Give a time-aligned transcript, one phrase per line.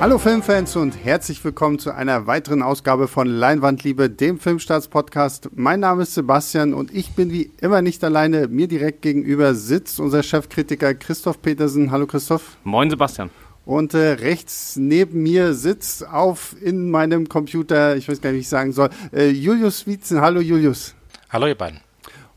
[0.00, 5.50] Hallo Filmfans und herzlich willkommen zu einer weiteren Ausgabe von Leinwandliebe, dem Filmstarts-Podcast.
[5.56, 8.46] Mein Name ist Sebastian und ich bin wie immer nicht alleine.
[8.46, 11.90] Mir direkt gegenüber sitzt unser Chefkritiker Christoph Petersen.
[11.90, 12.58] Hallo Christoph.
[12.62, 13.30] Moin Sebastian.
[13.64, 18.42] Und äh, rechts neben mir sitzt auf in meinem Computer, ich weiß gar nicht, wie
[18.42, 20.20] ich sagen soll, äh, Julius Wietzen.
[20.20, 20.94] Hallo Julius.
[21.28, 21.80] Hallo ihr beiden.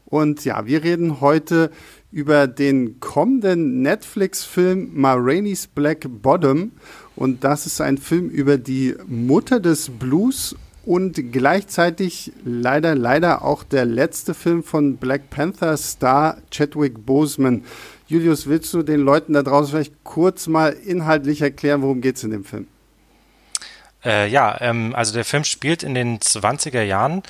[0.05, 1.69] Und ja, wir reden heute
[2.11, 6.73] über den kommenden Netflix-Film Ma Rainey's Black Bottom.
[7.21, 10.55] Und das ist ein Film über die Mutter des Blues
[10.87, 17.63] und gleichzeitig leider, leider auch der letzte Film von Black Panther Star Chadwick Boseman.
[18.07, 22.23] Julius, willst du den Leuten da draußen vielleicht kurz mal inhaltlich erklären, worum geht es
[22.23, 22.65] in dem Film?
[24.03, 27.21] Äh, ja, ähm, also der Film spielt in den 20er Jahren.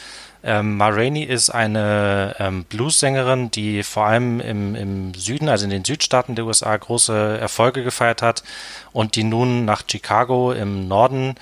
[0.44, 5.70] Ähm, Ma Rainey ist eine ähm, Blues-Sängerin, die vor allem im, im Süden, also in
[5.70, 8.44] den Südstaaten der USA, große Erfolge gefeiert hat
[8.92, 11.36] und die nun nach Chicago im Norden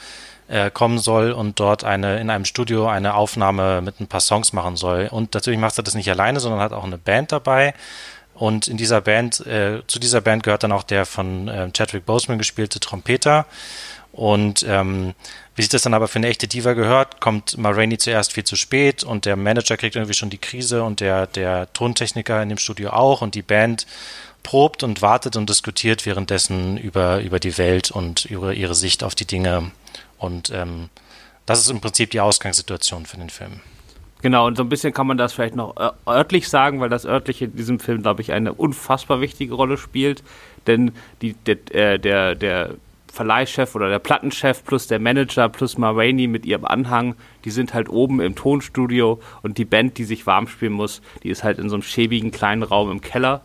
[0.50, 4.52] äh, kommen soll und dort eine in einem Studio eine Aufnahme mit ein paar Songs
[4.52, 5.08] machen soll.
[5.10, 7.74] Und natürlich macht sie das nicht alleine, sondern hat auch eine Band dabei.
[8.34, 12.06] Und in dieser Band, äh, zu dieser Band gehört dann auch der von äh, Chadwick
[12.06, 13.46] Boseman gespielte Trompeter.
[14.12, 15.14] Und ähm,
[15.60, 18.46] wie sich das dann aber für eine echte Diva gehört, kommt Ma Rainey zuerst viel
[18.46, 22.48] zu spät und der Manager kriegt irgendwie schon die Krise und der, der Tontechniker in
[22.48, 23.86] dem Studio auch und die Band
[24.42, 29.16] probt und wartet und diskutiert währenddessen über, über die Welt und über ihre Sicht auf
[29.16, 29.72] die Dinge.
[30.18, 30.88] Und ähm,
[31.46, 33.60] das ist im Prinzip die Ausgangssituation für den Film.
[34.22, 35.76] Genau, und so ein bisschen kann man das vielleicht noch
[36.08, 40.24] örtlich sagen, weil das örtliche in diesem Film, glaube ich, eine unfassbar wichtige Rolle spielt.
[40.68, 42.76] Denn die, der, äh, der, der
[43.12, 47.16] Verleihchef oder der Plattenchef plus der Manager plus Ma Rainey mit ihrem Anhang,
[47.46, 51.30] die sind halt oben im Tonstudio und die Band, die sich warm spielen muss, die
[51.30, 53.42] ist halt in so einem schäbigen kleinen Raum im Keller.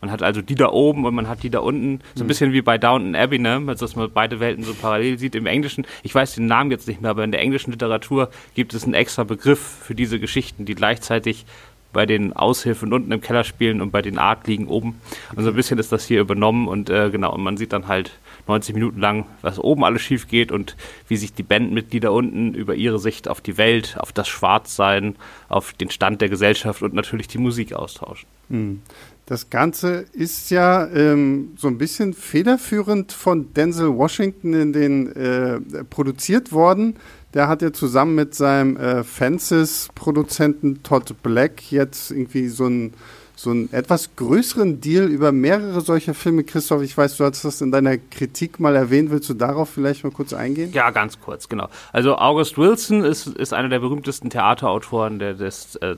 [0.00, 2.00] Man hat also die da oben und man hat die da unten.
[2.14, 2.28] So ein mhm.
[2.28, 3.62] bisschen wie bei Downton Abbey, ne?
[3.66, 5.34] Also, dass man beide Welten so parallel sieht.
[5.34, 8.74] Im Englischen, ich weiß den Namen jetzt nicht mehr, aber in der englischen Literatur gibt
[8.74, 11.46] es einen extra Begriff für diese Geschichten, die gleichzeitig
[11.92, 15.00] bei den Aushilfen unten im Keller spielen und bei den Adligen oben.
[15.34, 17.88] Und so ein bisschen ist das hier übernommen und äh, genau, und man sieht dann
[17.88, 18.12] halt
[18.46, 20.76] 90 Minuten lang, was oben alles schief geht und
[21.08, 25.16] wie sich die Bandmitglieder unten über ihre Sicht auf die Welt, auf das Schwarzsein,
[25.48, 28.28] auf den Stand der Gesellschaft und natürlich die Musik austauschen.
[28.50, 28.82] Hm.
[29.28, 35.58] Das Ganze ist ja ähm, so ein bisschen federführend von Denzel Washington in den äh,
[35.90, 36.94] produziert worden.
[37.34, 42.94] Der hat ja zusammen mit seinem äh, Fences-Produzenten Todd Black jetzt irgendwie so ein
[43.38, 46.42] so einen etwas größeren Deal über mehrere solcher Filme.
[46.42, 49.10] Christoph, ich weiß, du hast das in deiner Kritik mal erwähnt.
[49.10, 50.72] Willst du darauf vielleicht mal kurz eingehen?
[50.72, 51.68] Ja, ganz kurz, genau.
[51.92, 55.96] Also August Wilson ist, ist einer der berühmtesten Theaterautoren der, des äh,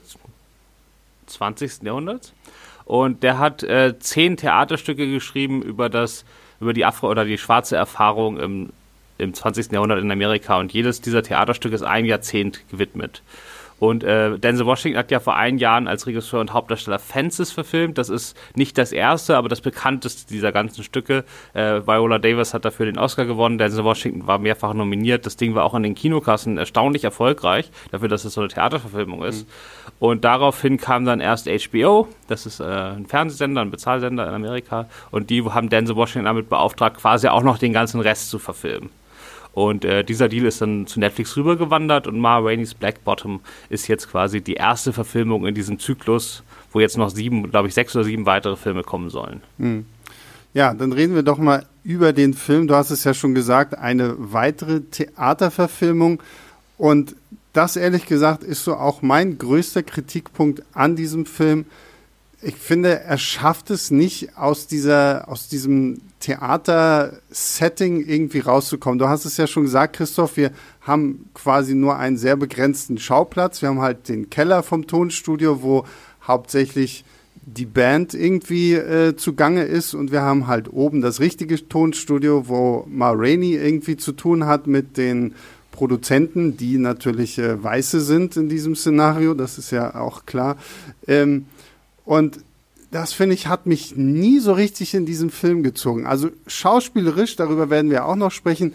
[1.29, 1.83] 20.
[1.83, 2.33] Jahrhunderts.
[2.85, 6.25] Und der hat äh, zehn Theaterstücke geschrieben über das,
[6.61, 8.71] über die Afro- oder die schwarze Erfahrung im,
[9.19, 9.71] im 20.
[9.71, 10.59] Jahrhundert in Amerika.
[10.59, 13.23] Und jedes dieser Theaterstücke ist ein Jahrzehnt gewidmet.
[13.81, 17.99] Und äh, Denzel Washington hat ja vor einigen Jahren als Regisseur und Hauptdarsteller Fences verfilmt.
[17.99, 21.25] Das ist nicht das erste, aber das bekannteste dieser ganzen Stücke.
[21.55, 23.59] Äh, Viola Davis hat dafür den Oscar gewonnen.
[23.59, 25.27] Denzel Washington war mehrfach nominiert.
[25.27, 29.23] Das Ding war auch an den Kinokassen erstaunlich erfolgreich, dafür, dass es so eine Theaterverfilmung
[29.25, 29.47] ist.
[29.47, 29.53] Mhm.
[30.01, 34.87] Und daraufhin kam dann erst HBO, das ist äh, ein Fernsehsender, ein Bezahlsender in Amerika,
[35.11, 38.91] und die haben Denzel Washington damit beauftragt, quasi auch noch den ganzen Rest zu verfilmen.
[39.59, 43.89] Und äh, dieser Deal ist dann zu Netflix rübergewandert und Ma Rainey's Black Bottom ist
[43.89, 47.97] jetzt quasi die erste Verfilmung in diesem Zyklus, wo jetzt noch sieben, glaube ich, sechs
[47.97, 49.41] oder sieben weitere Filme kommen sollen.
[49.59, 49.85] Hm.
[50.55, 52.69] Ja, dann reden wir doch mal über den Film.
[52.69, 56.23] Du hast es ja schon gesagt, eine weitere Theaterverfilmung.
[56.77, 57.17] Und
[57.53, 61.67] das ehrlich gesagt ist so auch mein größter Kritikpunkt an diesem Film
[62.41, 68.99] ich finde, er schafft es nicht, aus dieser, aus diesem Theater-Setting irgendwie rauszukommen.
[68.99, 73.63] Du hast es ja schon gesagt, Christoph, wir haben quasi nur einen sehr begrenzten Schauplatz.
[73.63, 75.85] Wir haben halt den Keller vom Tonstudio, wo
[76.27, 77.05] hauptsächlich
[77.47, 82.85] die Band irgendwie äh, zugange ist und wir haben halt oben das richtige Tonstudio, wo
[82.89, 85.35] Ma Rainey irgendwie zu tun hat mit den
[85.73, 90.57] Produzenten, die natürlich äh, Weiße sind in diesem Szenario, das ist ja auch klar.
[91.07, 91.47] Ähm,
[92.05, 92.39] und
[92.91, 96.07] das finde ich, hat mich nie so richtig in diesen Film gezogen.
[96.07, 98.75] Also schauspielerisch, darüber werden wir auch noch sprechen,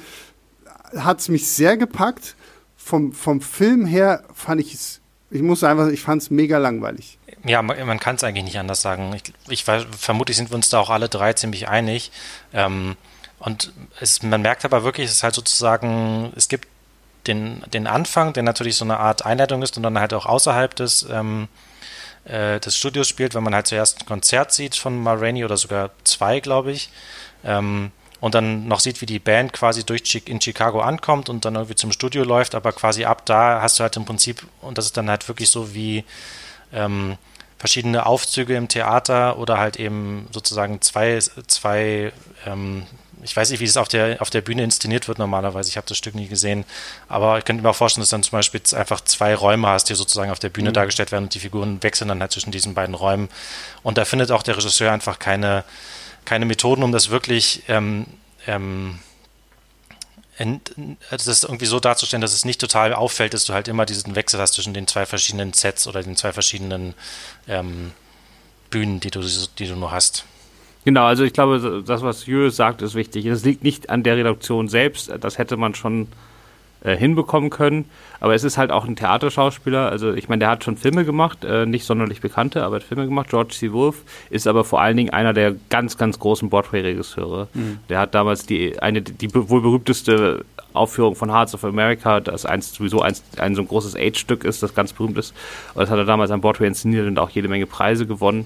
[0.95, 2.35] hat es mich sehr gepackt.
[2.77, 5.01] Vom, vom Film her fand ich es,
[5.31, 7.17] ich muss einfach, ich fand es mega langweilig.
[7.45, 9.13] Ja, man, man kann es eigentlich nicht anders sagen.
[9.15, 12.11] Ich, ich vermutlich sind wir uns da auch alle drei ziemlich einig.
[12.53, 12.95] Ähm,
[13.39, 16.67] und es, man merkt aber wirklich, es ist halt sozusagen, es gibt
[17.27, 20.75] den, den Anfang, der natürlich so eine Art Einleitung ist und dann halt auch außerhalb
[20.75, 21.47] des ähm,
[22.25, 25.91] äh, des Studios spielt, wenn man halt zuerst ein Konzert sieht von Ma oder sogar
[26.03, 26.89] zwei, glaube ich.
[27.43, 31.55] Ähm, und dann noch sieht, wie die Band quasi durch in Chicago ankommt und dann
[31.55, 34.85] irgendwie zum Studio läuft, aber quasi ab da hast du halt im Prinzip, und das
[34.85, 36.05] ist dann halt wirklich so wie
[36.71, 37.17] ähm,
[37.57, 42.13] verschiedene Aufzüge im Theater oder halt eben sozusagen zwei, zwei
[42.45, 42.85] ähm,
[43.23, 45.69] ich weiß nicht, wie es auf der, auf der Bühne inszeniert wird normalerweise.
[45.69, 46.65] Ich habe das Stück nie gesehen.
[47.07, 49.89] Aber ich könnte mir auch vorstellen, dass du dann zum Beispiel einfach zwei Räume hast,
[49.89, 50.73] die sozusagen auf der Bühne mhm.
[50.73, 53.29] dargestellt werden und die Figuren wechseln dann halt zwischen diesen beiden Räumen.
[53.83, 55.63] Und da findet auch der Regisseur einfach keine,
[56.25, 58.05] keine Methoden, um das wirklich ähm,
[58.47, 58.99] ähm,
[61.09, 64.15] also das irgendwie so darzustellen, dass es nicht total auffällt, dass du halt immer diesen
[64.15, 66.95] Wechsel hast zwischen den zwei verschiedenen Sets oder den zwei verschiedenen
[67.47, 67.91] ähm,
[68.69, 70.25] Bühnen, die du, die du nur hast.
[70.85, 73.25] Genau, also ich glaube, das, was Jö sagt, ist wichtig.
[73.25, 76.07] Es liegt nicht an der Redaktion selbst, das hätte man schon
[76.83, 77.85] äh, hinbekommen können,
[78.19, 81.45] aber es ist halt auch ein Theaterschauspieler, also ich meine, der hat schon Filme gemacht,
[81.45, 83.29] äh, nicht sonderlich bekannte, aber hat Filme gemacht.
[83.29, 83.71] George C.
[83.71, 87.47] Wolfe ist aber vor allen Dingen einer der ganz, ganz großen Broadway-Regisseure.
[87.53, 87.79] Mhm.
[87.87, 90.43] Der hat damals die, eine, die wohl berühmteste
[90.73, 94.61] Aufführung von Hearts of America, das eins, sowieso eins, ein so ein großes Age-Stück ist,
[94.61, 95.33] das ganz berühmt ist.
[95.73, 98.45] Und das hat er damals am Broadway inszeniert und auch jede Menge Preise gewonnen.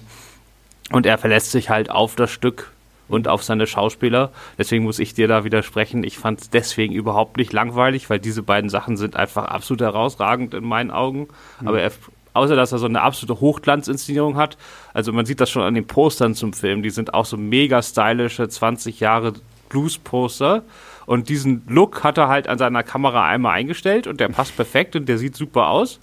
[0.92, 2.72] Und er verlässt sich halt auf das Stück
[3.10, 4.32] und auf seine Schauspieler.
[4.58, 6.04] Deswegen muss ich dir da widersprechen.
[6.04, 10.54] Ich fand es deswegen überhaupt nicht langweilig, weil diese beiden Sachen sind einfach absolut herausragend
[10.54, 11.28] in meinen Augen.
[11.62, 11.68] Mhm.
[11.68, 11.92] Aber er,
[12.34, 14.58] außer dass er so eine absolute Hochglanzinszenierung hat,
[14.94, 17.82] also man sieht das schon an den Postern zum Film, die sind auch so mega
[17.82, 19.34] stylische 20 Jahre
[19.70, 20.64] Blues-Poster.
[21.06, 24.98] Und diesen Look hat er halt an seiner Kamera einmal eingestellt und der passt perfekt
[24.98, 26.00] und der sieht super aus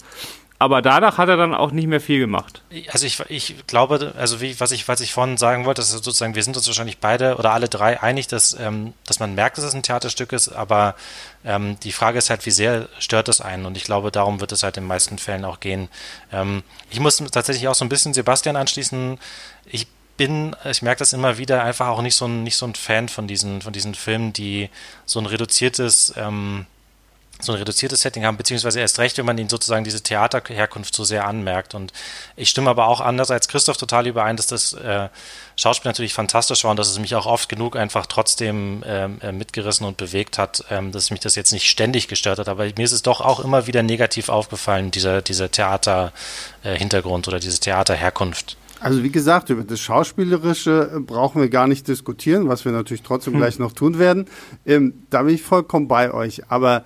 [0.65, 2.63] aber danach hat er dann auch nicht mehr viel gemacht.
[2.91, 6.33] Also ich, ich glaube, also wie, was ich, was ich vorhin sagen wollte, ist sozusagen,
[6.33, 9.65] wir sind uns wahrscheinlich beide oder alle drei einig, dass, ähm, dass man merkt, dass
[9.65, 10.95] es ein Theaterstück ist, aber
[11.45, 13.67] ähm, die Frage ist halt, wie sehr stört es einen?
[13.67, 15.87] Und ich glaube, darum wird es halt in den meisten Fällen auch gehen.
[16.31, 19.19] Ähm, ich muss tatsächlich auch so ein bisschen Sebastian anschließen.
[19.67, 22.73] Ich bin, ich merke das immer wieder, einfach auch nicht so ein, nicht so ein
[22.73, 24.69] Fan von diesen, von diesen Filmen, die
[25.05, 26.65] so ein reduziertes, ähm,
[27.41, 31.03] so ein reduziertes Setting haben, beziehungsweise erst recht, wenn man ihnen sozusagen diese Theaterherkunft so
[31.03, 31.75] sehr anmerkt.
[31.75, 31.91] Und
[32.35, 35.09] ich stimme aber auch anders als Christoph total überein, dass das äh,
[35.55, 39.31] Schauspiel natürlich fantastisch war und dass es mich auch oft genug einfach trotzdem ähm, äh,
[39.31, 42.47] mitgerissen und bewegt hat, ähm, dass mich das jetzt nicht ständig gestört hat.
[42.47, 47.39] Aber mir ist es doch auch immer wieder negativ aufgefallen, dieser, dieser Theaterhintergrund äh, oder
[47.39, 48.57] diese Theaterherkunft.
[48.79, 53.03] Also wie gesagt, über das Schauspielerische äh, brauchen wir gar nicht diskutieren, was wir natürlich
[53.03, 53.39] trotzdem hm.
[53.39, 54.27] gleich noch tun werden.
[54.65, 56.49] Ähm, da bin ich vollkommen bei euch.
[56.49, 56.83] Aber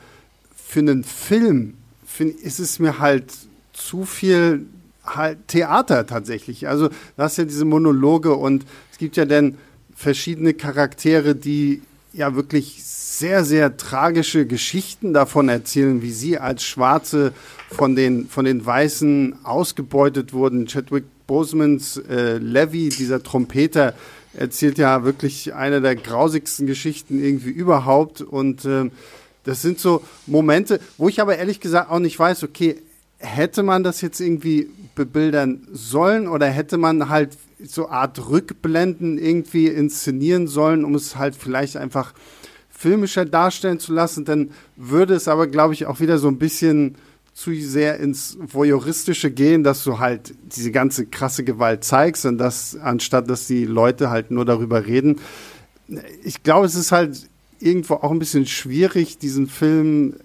[0.69, 1.73] für einen Film
[2.05, 3.33] find, ist es mir halt
[3.73, 4.67] zu viel
[5.03, 6.67] halt Theater tatsächlich.
[6.67, 9.57] Also du hast ja diese Monologe und es gibt ja dann
[9.95, 11.81] verschiedene Charaktere, die
[12.13, 17.33] ja wirklich sehr, sehr tragische Geschichten davon erzählen, wie sie als Schwarze
[17.71, 20.67] von den, von den Weißen ausgebeutet wurden.
[20.67, 23.95] Chadwick Bosemans äh, Levy, dieser Trompeter,
[24.35, 28.91] erzählt ja wirklich eine der grausigsten Geschichten irgendwie überhaupt und äh,
[29.43, 32.77] das sind so Momente, wo ich aber ehrlich gesagt auch nicht weiß, okay,
[33.17, 39.67] hätte man das jetzt irgendwie bebildern sollen oder hätte man halt so Art Rückblenden irgendwie
[39.67, 42.13] inszenieren sollen, um es halt vielleicht einfach
[42.69, 46.95] filmischer darstellen zu lassen, dann würde es aber, glaube ich, auch wieder so ein bisschen
[47.33, 52.77] zu sehr ins Voyeuristische gehen, dass du halt diese ganze krasse Gewalt zeigst und das,
[52.77, 55.19] anstatt dass die Leute halt nur darüber reden.
[56.23, 57.28] Ich glaube, es ist halt
[57.59, 60.15] irgendwo auch ein bisschen schwierig, diesen Film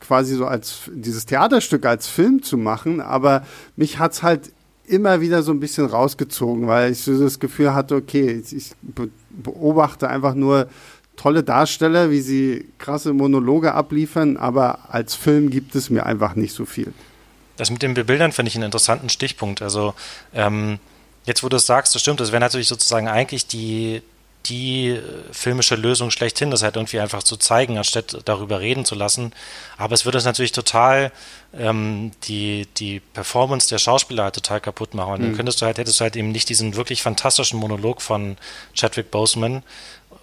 [0.00, 3.44] quasi so als dieses Theaterstück als Film zu machen, aber
[3.76, 4.52] mich hat es halt
[4.86, 8.72] immer wieder so ein bisschen rausgezogen, weil ich so das Gefühl hatte, okay, ich
[9.30, 10.68] beobachte einfach nur
[11.16, 16.54] tolle Darsteller, wie sie krasse Monologe abliefern, aber als Film gibt es mir einfach nicht
[16.54, 16.92] so viel.
[17.56, 19.62] Das mit den Bebildern finde ich einen interessanten Stichpunkt.
[19.62, 19.94] Also
[20.32, 20.78] ähm,
[21.26, 24.00] jetzt, wo du es sagst, das stimmt, das wäre natürlich sozusagen eigentlich die,
[24.48, 25.02] die äh,
[25.32, 29.32] filmische Lösung schlechthin, das halt irgendwie einfach zu zeigen, anstatt darüber reden zu lassen.
[29.76, 31.12] Aber es würde es natürlich total
[31.56, 35.14] ähm, die, die Performance der Schauspieler halt total kaputt machen.
[35.14, 35.24] Und mhm.
[35.24, 38.36] dann könntest du halt, hättest du halt eben nicht diesen wirklich fantastischen Monolog von
[38.74, 39.62] Chadwick Boseman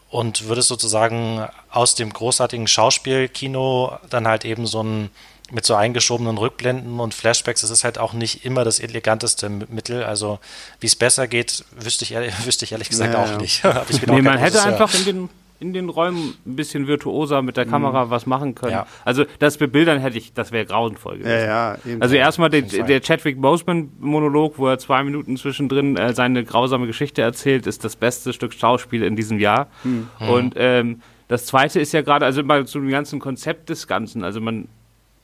[0.10, 5.10] und würdest sozusagen aus dem großartigen Schauspielkino dann halt eben so ein
[5.52, 10.04] mit so eingeschobenen Rückblenden und Flashbacks, das ist halt auch nicht immer das eleganteste Mittel.
[10.04, 10.40] Also
[10.80, 13.64] wie es besser geht, wüsste ich, wüsste ich ehrlich gesagt ja, auch nicht.
[14.08, 18.06] nee, man hätte einfach in den, in den Räumen ein bisschen virtuoser mit der Kamera
[18.06, 18.10] mhm.
[18.10, 18.72] was machen können.
[18.72, 18.88] Ja.
[19.04, 21.48] Also das Bebildern hätte ich, das wäre grauenvoll gewesen.
[21.48, 26.44] Ja, ja, also erstmal der, der Chadwick Boseman-Monolog, wo er zwei Minuten zwischendrin äh, seine
[26.44, 29.68] grausame Geschichte erzählt, ist das beste Stück Schauspiel in diesem Jahr.
[29.84, 30.10] Mhm.
[30.28, 34.24] Und ähm, das zweite ist ja gerade, also mal zu dem ganzen Konzept des Ganzen,
[34.24, 34.68] also man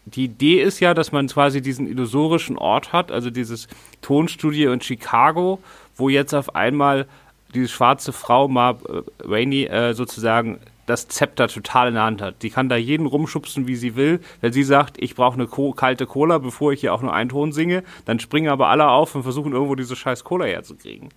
[0.06, 3.68] die Idee ist ja, dass man quasi diesen illusorischen Ort hat, also dieses
[4.02, 5.60] Tonstudio in Chicago,
[5.96, 7.08] wo jetzt auf einmal
[7.54, 12.42] die schwarze Frau, Ma äh, Rainey, äh, sozusagen das Zepter total in der Hand hat.
[12.42, 14.20] Die kann da jeden rumschubsen, wie sie will.
[14.42, 17.30] Wenn sie sagt, ich brauche eine Co kalte Cola, bevor ich hier auch nur einen
[17.30, 21.10] Ton singe, dann springen aber alle auf und versuchen irgendwo diese scheiß Cola herzukriegen.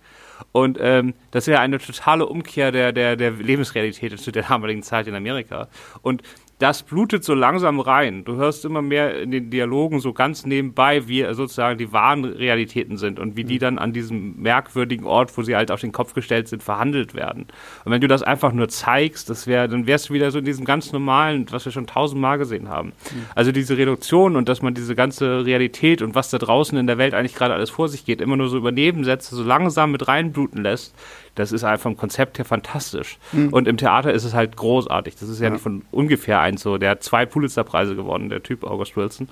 [0.51, 5.07] Und ähm, das wäre eine totale Umkehr der, der, der Lebensrealität zu der damaligen Zeit
[5.07, 5.67] in Amerika.
[6.01, 6.21] Und
[6.59, 8.23] das blutet so langsam rein.
[8.23, 12.97] Du hörst immer mehr in den Dialogen so ganz nebenbei, wie sozusagen die wahren Realitäten
[12.97, 13.59] sind und wie die mhm.
[13.59, 17.47] dann an diesem merkwürdigen Ort, wo sie halt auf den Kopf gestellt sind, verhandelt werden.
[17.83, 20.45] Und wenn du das einfach nur zeigst, das wär, dann wärst du wieder so in
[20.45, 22.89] diesem ganz normalen, was wir schon tausendmal gesehen haben.
[22.89, 23.25] Mhm.
[23.35, 26.97] Also diese Reduktion und dass man diese ganze Realität und was da draußen in der
[26.97, 30.07] Welt eigentlich gerade alles vor sich geht, immer nur so über Nebensätze so langsam mit
[30.07, 30.95] reinbluten lässt,
[31.35, 33.17] das ist einfach vom Konzept her fantastisch.
[33.33, 33.49] Mhm.
[33.49, 35.15] Und im Theater ist es halt großartig.
[35.15, 35.51] Das ist ja, ja.
[35.51, 36.77] nicht von ungefähr eins so.
[36.77, 39.27] Der hat zwei Pulitzer-Preise gewonnen, der Typ August Wilson.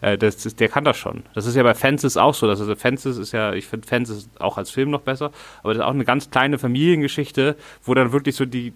[0.00, 1.24] Äh, das ist, der kann das schon.
[1.34, 2.46] Das ist ja bei Fences auch so.
[2.46, 5.82] Das also Fences ist ja, ich finde Fences auch als Film noch besser, aber das
[5.82, 8.72] ist auch eine ganz kleine Familiengeschichte, wo dann wirklich so die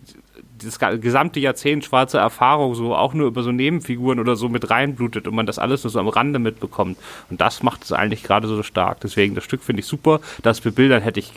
[0.64, 5.26] das gesamte Jahrzehnt schwarze Erfahrung so auch nur über so Nebenfiguren oder so mit reinblutet
[5.28, 6.98] und man das alles nur so am Rande mitbekommt.
[7.30, 9.00] Und das macht es eigentlich gerade so stark.
[9.00, 10.20] Deswegen, das Stück finde ich super.
[10.42, 11.32] Das bebildern hätte ich,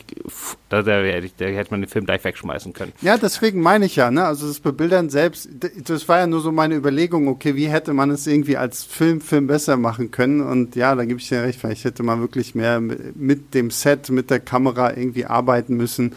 [0.68, 2.92] da, da, da, hätte man den Film gleich wegschmeißen können.
[3.02, 4.24] Ja, deswegen meine ich ja, ne?
[4.24, 5.48] Also das Bebildern selbst,
[5.84, 9.20] das war ja nur so meine Überlegung, okay, wie hätte man es irgendwie als Film,
[9.20, 10.40] Film besser machen können?
[10.40, 14.10] Und ja, da gebe ich dir recht, vielleicht hätte man wirklich mehr mit dem Set,
[14.10, 16.14] mit der Kamera irgendwie arbeiten müssen.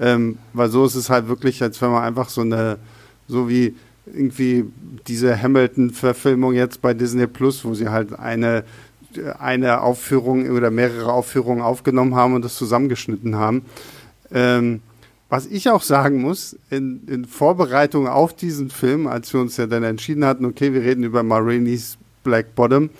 [0.00, 2.78] Ähm, weil so ist es halt wirklich, als wenn man einfach so eine,
[3.28, 3.74] so wie
[4.06, 4.64] irgendwie
[5.06, 8.64] diese Hamilton-Verfilmung jetzt bei Disney Plus, wo sie halt eine,
[9.38, 13.62] eine Aufführung oder mehrere Aufführungen aufgenommen haben und das zusammengeschnitten haben.
[14.32, 14.80] Ähm,
[15.28, 19.66] was ich auch sagen muss, in, in, Vorbereitung auf diesen Film, als wir uns ja
[19.66, 22.90] dann entschieden hatten, okay, wir reden über Marini's Black Bottom,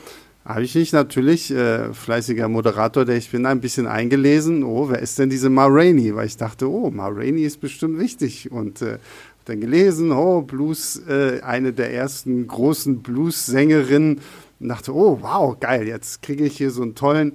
[0.45, 4.65] habe ich mich natürlich, äh, fleißiger Moderator, der ich bin, ein bisschen eingelesen.
[4.65, 6.15] Oh, wer ist denn diese Ma Rainey?
[6.15, 8.51] Weil ich dachte, oh, Ma Rainey ist bestimmt wichtig.
[8.51, 8.99] Und äh,
[9.45, 14.21] dann gelesen, oh, Blues, äh, eine der ersten großen Blues-Sängerinnen.
[14.61, 17.33] Und dachte, oh, wow, geil, jetzt kriege ich hier so einen tollen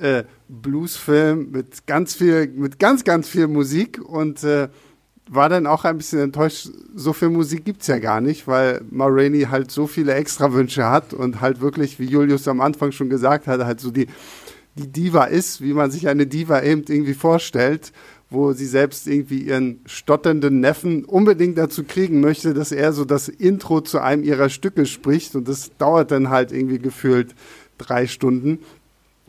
[0.00, 4.00] äh, Blues-Film mit ganz viel, mit ganz, ganz viel Musik.
[4.04, 4.68] Und äh,
[5.28, 9.42] war dann auch ein bisschen enttäuscht, so viel Musik gibt's ja gar nicht, weil Marini
[9.42, 13.64] halt so viele Extrawünsche hat und halt wirklich, wie Julius am Anfang schon gesagt hat,
[13.64, 14.06] halt so die,
[14.76, 17.92] die Diva ist, wie man sich eine Diva eben irgendwie vorstellt,
[18.30, 23.28] wo sie selbst irgendwie ihren stotternden Neffen unbedingt dazu kriegen möchte, dass er so das
[23.28, 27.34] Intro zu einem ihrer Stücke spricht und das dauert dann halt irgendwie gefühlt
[27.78, 28.60] drei Stunden.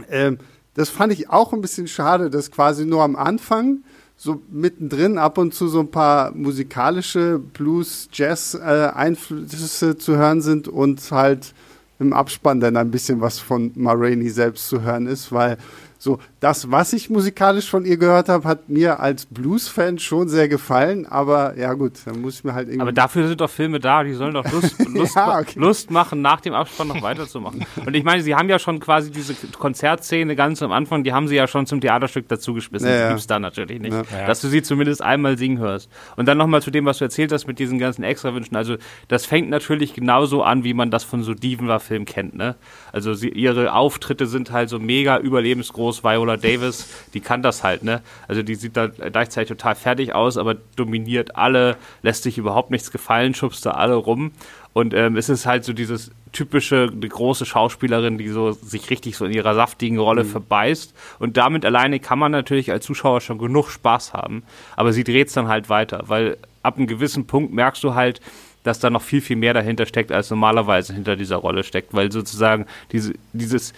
[0.10, 0.38] Ähm,
[0.76, 3.84] das fand ich auch ein bisschen schade, dass quasi nur am Anfang
[4.22, 10.68] so mittendrin ab und zu so ein paar musikalische Blues, Jazz-Einflüsse äh, zu hören sind
[10.68, 11.54] und halt
[12.00, 15.58] im Abspann dann ein bisschen was von Ma Rainey selbst zu hören ist, weil
[16.02, 20.48] so, das, was ich musikalisch von ihr gehört habe, hat mir als Blues-Fan schon sehr
[20.48, 22.82] gefallen, aber ja gut, dann muss ich mir halt irgendwie.
[22.82, 25.60] Aber dafür sind doch Filme da, die sollen doch Lust, Lust, ja, okay.
[25.60, 27.66] Lust machen, nach dem Abspann noch weiterzumachen.
[27.86, 31.28] Und ich meine, sie haben ja schon quasi diese Konzertszene ganz am Anfang, die haben
[31.28, 32.88] sie ja schon zum Theaterstück dazugeschmissen.
[32.88, 33.10] Ja, ja.
[33.10, 33.94] Gibt's da natürlich nicht.
[33.94, 34.26] Ja.
[34.26, 35.90] Dass du sie zumindest einmal singen hörst.
[36.16, 38.56] Und dann nochmal zu dem, was du erzählt hast mit diesen ganzen Extrawünschen.
[38.56, 38.78] Also,
[39.10, 42.56] das fängt natürlich genauso an, wie man das von so Diva-Filmen kennt, ne?
[42.94, 46.04] Also, sie, ihre Auftritte sind halt so mega überlebensgroß groß.
[46.04, 48.02] Viola Davis, die kann das halt, ne?
[48.28, 52.92] Also die sieht da gleichzeitig total fertig aus, aber dominiert alle, lässt sich überhaupt nichts
[52.92, 54.32] gefallen, schubst da alle rum.
[54.74, 59.18] Und ähm, es ist halt so dieses typische, eine große Schauspielerin, die so sich richtig
[59.18, 60.30] so in ihrer saftigen Rolle mhm.
[60.30, 60.94] verbeißt.
[61.18, 64.44] Und damit alleine kann man natürlich als Zuschauer schon genug Spaß haben.
[64.76, 68.22] Aber sie dreht es dann halt weiter, weil ab einem gewissen Punkt merkst du halt,
[68.64, 72.12] dass da noch viel, viel mehr dahinter steckt, als normalerweise hinter dieser Rolle steckt, weil
[72.12, 73.74] sozusagen diese, dieses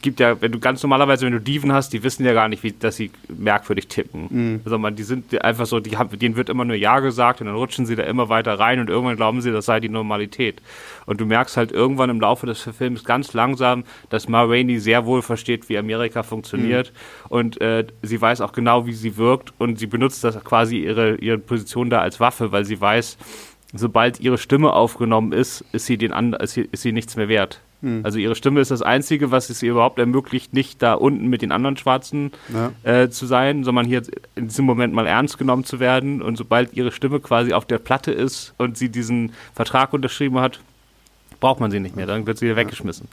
[0.00, 2.62] gibt ja, wenn du ganz normalerweise, wenn du Diven hast, die wissen ja gar nicht,
[2.62, 4.28] wie, dass sie merkwürdig tippen.
[4.30, 4.60] Mhm.
[4.64, 7.48] Also man, die sind einfach so, die haben, denen wird immer nur Ja gesagt und
[7.48, 10.62] dann rutschen sie da immer weiter rein und irgendwann glauben sie, das sei die Normalität.
[11.06, 15.06] Und du merkst halt irgendwann im Laufe des Films ganz langsam, dass Ma Rainey sehr
[15.06, 17.30] wohl versteht, wie Amerika funktioniert mhm.
[17.30, 21.16] und äh, sie weiß auch genau, wie sie wirkt und sie benutzt das quasi ihre,
[21.16, 23.18] ihre Position da als Waffe, weil sie weiß,
[23.74, 27.28] sobald ihre Stimme aufgenommen ist, ist sie, den And ist sie, ist sie nichts mehr
[27.28, 27.60] wert.
[27.82, 28.00] Hm.
[28.02, 31.42] Also ihre Stimme ist das Einzige, was es ihr überhaupt ermöglicht, nicht da unten mit
[31.42, 32.72] den anderen Schwarzen ja.
[32.82, 34.02] äh, zu sein, sondern hier
[34.34, 36.20] in diesem Moment mal ernst genommen zu werden.
[36.20, 40.60] Und sobald ihre Stimme quasi auf der Platte ist und sie diesen Vertrag unterschrieben hat,
[41.40, 42.06] braucht man sie nicht mehr.
[42.06, 43.08] Dann wird sie wieder weggeschmissen.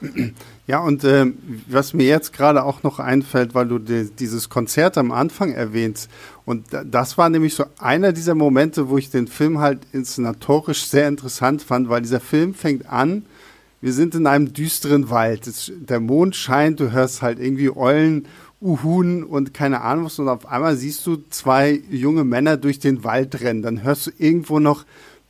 [0.68, 1.26] Ja, und äh,
[1.68, 6.10] was mir jetzt gerade auch noch einfällt, weil du die, dieses Konzert am Anfang erwähnst,
[6.44, 11.06] und das war nämlich so einer dieser Momente, wo ich den Film halt inszenatorisch sehr
[11.06, 13.26] interessant fand, weil dieser Film fängt an
[13.86, 15.46] wir sind in einem düsteren Wald.
[15.46, 18.26] Es, der Mond scheint, du hörst halt irgendwie Eulen
[18.60, 20.18] Uhun und keine Ahnung was.
[20.18, 23.62] Und auf einmal siehst du zwei junge Männer durch den Wald rennen.
[23.62, 24.84] Dann hörst du irgendwo noch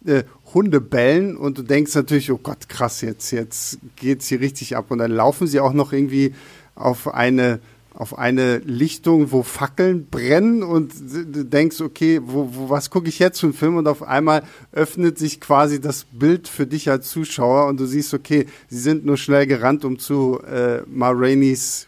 [0.07, 0.23] äh,
[0.55, 4.87] Hunde bellen und du denkst natürlich, oh Gott, krass, jetzt, jetzt geht's hier richtig ab.
[4.89, 6.33] Und dann laufen sie auch noch irgendwie
[6.77, 7.61] auf eine
[7.97, 13.19] auf eine Lichtung, wo Fackeln brennen und du denkst, okay, wo, wo, was gucke ich
[13.19, 13.77] jetzt für einen Film?
[13.77, 18.13] Und auf einmal öffnet sich quasi das Bild für dich als Zuschauer und du siehst,
[18.13, 21.15] okay, sie sind nur schnell gerannt, um zu äh, Ma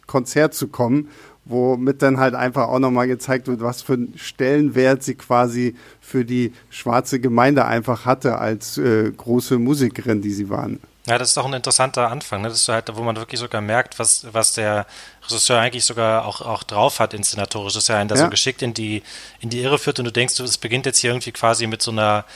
[0.07, 1.09] Konzert zu kommen,
[1.45, 6.25] womit dann halt einfach auch nochmal gezeigt wird, was für einen Stellenwert sie quasi für
[6.25, 10.81] die schwarze Gemeinde einfach hatte als äh, große Musikerin, die sie waren.
[11.09, 12.49] Ja, das ist auch ein interessanter Anfang, ne?
[12.49, 14.87] Das ist halt, wo man wirklich sogar merkt, was, was der
[15.25, 18.25] Regisseur eigentlich sogar auch, auch drauf hat, inszenatorisch, dass er einen da ja.
[18.25, 19.03] so geschickt in die,
[19.41, 21.93] in die Irre führt und du denkst, es beginnt jetzt hier irgendwie quasi mit so
[21.93, 22.27] einer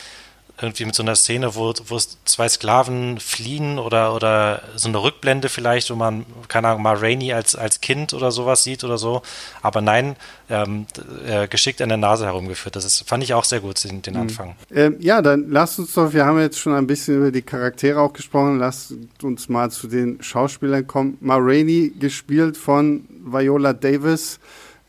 [0.60, 5.48] irgendwie mit so einer Szene, wo, wo zwei Sklaven fliehen oder, oder so eine Rückblende
[5.48, 9.22] vielleicht, wo man, keine Ahnung, mal Rainey als, als Kind oder sowas sieht oder so.
[9.62, 10.16] Aber nein,
[10.50, 10.86] ähm,
[11.26, 12.76] äh, geschickt an der Nase herumgeführt.
[12.76, 14.20] Das ist, fand ich auch sehr gut, den, den mhm.
[14.20, 14.56] Anfang.
[14.70, 18.00] Ähm, ja, dann lasst uns doch, wir haben jetzt schon ein bisschen über die Charaktere
[18.00, 21.18] auch gesprochen, lasst uns mal zu den Schauspielern kommen.
[21.20, 24.38] Ma Rainey, gespielt von Viola Davis.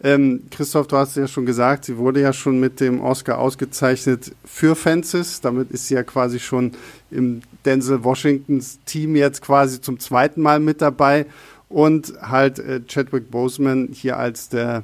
[0.06, 4.36] Ähm, Christoph, du hast ja schon gesagt, sie wurde ja schon mit dem Oscar ausgezeichnet
[4.44, 5.40] für Fences.
[5.40, 6.74] Damit ist sie ja quasi schon
[7.10, 11.26] im Denzel Washingtons Team jetzt quasi zum zweiten Mal mit dabei.
[11.70, 14.84] Und halt äh, Chadwick Boseman hier als der,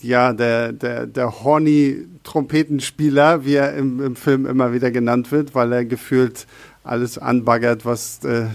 [0.00, 5.56] ja, der, der, der horny Trompetenspieler, wie er im, im Film immer wieder genannt wird,
[5.56, 6.46] weil er gefühlt
[6.84, 8.46] alles anbaggert, was äh,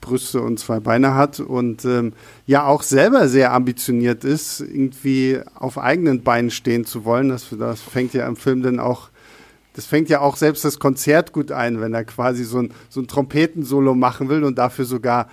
[0.00, 2.12] Brüste und zwei Beine hat und ähm,
[2.46, 7.28] ja auch selber sehr ambitioniert ist, irgendwie auf eigenen Beinen stehen zu wollen.
[7.28, 9.10] Das, das fängt ja im Film dann auch,
[9.74, 13.00] das fängt ja auch selbst das Konzert gut ein, wenn er quasi so ein, so
[13.00, 15.28] ein Trompetensolo machen will und dafür sogar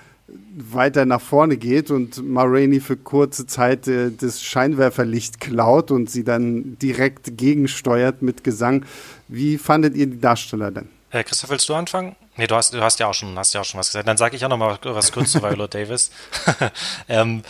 [0.57, 6.09] weiter nach vorne geht und Ma Rainey für kurze Zeit äh, das Scheinwerferlicht klaut und
[6.09, 8.85] sie dann direkt gegensteuert mit Gesang.
[9.27, 10.96] Wie fandet ihr die Darsteller denn?
[11.09, 12.15] Äh, Christoph, willst du anfangen?
[12.35, 14.07] Nee, du hast, du hast ja auch schon, hast ja auch schon was gesagt.
[14.07, 16.11] Dann sage ich auch noch mal was kurz zu Viola Davis.
[17.07, 17.43] ähm,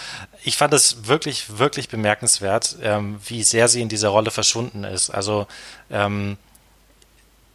[0.43, 5.09] ich fand es wirklich, wirklich bemerkenswert, ähm, wie sehr sie in dieser Rolle verschwunden ist.
[5.09, 5.47] Also
[5.89, 6.37] ähm,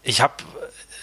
[0.03, 0.35] ich habe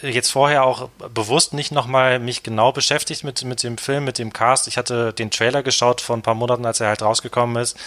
[0.01, 4.33] jetzt vorher auch bewusst nicht nochmal mich genau beschäftigt mit, mit dem Film, mit dem
[4.33, 4.67] Cast.
[4.67, 7.77] Ich hatte den Trailer geschaut vor ein paar Monaten, als er halt rausgekommen ist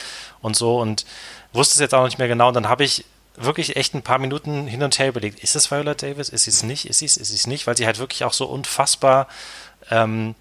[0.40, 1.05] und so und
[1.53, 2.48] wusste es jetzt auch nicht mehr genau.
[2.48, 3.05] Und dann habe ich
[3.37, 6.51] wirklich echt ein paar Minuten hin und her überlegt, ist es Viola Davis, ist sie
[6.51, 8.47] es nicht, ist sie es, ist sie es nicht, weil sie halt wirklich auch so
[8.47, 9.29] unfassbar
[9.90, 10.35] ähm,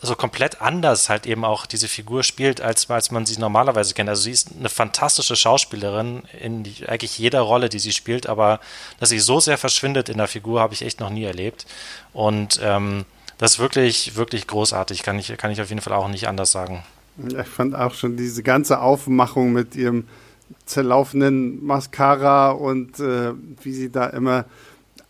[0.00, 4.08] so komplett anders halt eben auch diese Figur spielt, als, als man sie normalerweise kennt.
[4.08, 8.60] Also sie ist eine fantastische Schauspielerin in eigentlich jeder Rolle, die sie spielt, aber
[9.00, 11.66] dass sie so sehr verschwindet in der Figur, habe ich echt noch nie erlebt.
[12.12, 13.06] Und ähm,
[13.38, 16.52] das ist wirklich, wirklich großartig, kann ich, kann ich auf jeden Fall auch nicht anders
[16.52, 16.84] sagen.
[17.16, 20.06] Ich fand auch schon diese ganze Aufmachung mit ihrem
[20.68, 24.44] zerlaufenden Mascara und äh, wie sie da immer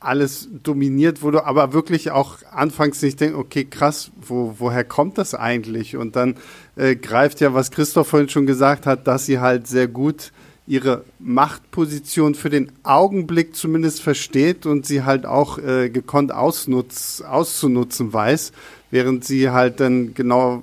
[0.01, 5.35] alles dominiert wurde, aber wirklich auch anfangs nicht denken, okay, krass, wo, woher kommt das
[5.35, 5.97] eigentlich?
[5.97, 6.37] Und dann
[6.77, 10.33] äh, greift ja, was Christoph vorhin schon gesagt hat, dass sie halt sehr gut
[10.68, 18.12] ihre Machtposition für den Augenblick zumindest versteht und sie halt auch äh, gekonnt ausnutz, auszunutzen
[18.12, 18.53] weiß,
[18.90, 20.62] während sie halt dann genau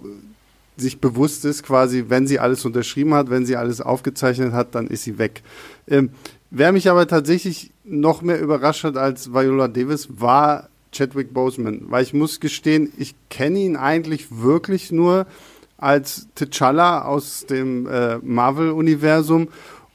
[0.77, 4.87] sich bewusst ist, quasi, wenn sie alles unterschrieben hat, wenn sie alles aufgezeichnet hat, dann
[4.87, 5.41] ist sie weg.
[5.87, 6.09] Ähm,
[6.51, 12.03] wer mich aber tatsächlich noch mehr überrascht hat als Viola Davis, war Chadwick Boseman, weil
[12.03, 15.27] ich muss gestehen, ich kenne ihn eigentlich wirklich nur
[15.77, 19.49] als T'Challa aus dem äh, Marvel-Universum.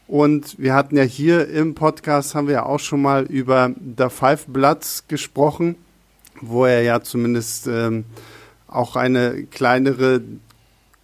[0.06, 4.08] Und wir hatten ja hier im Podcast, haben wir ja auch schon mal über The
[4.08, 5.76] Five Bloods gesprochen,
[6.40, 8.04] wo er ja zumindest ähm,
[8.66, 10.20] auch eine kleinere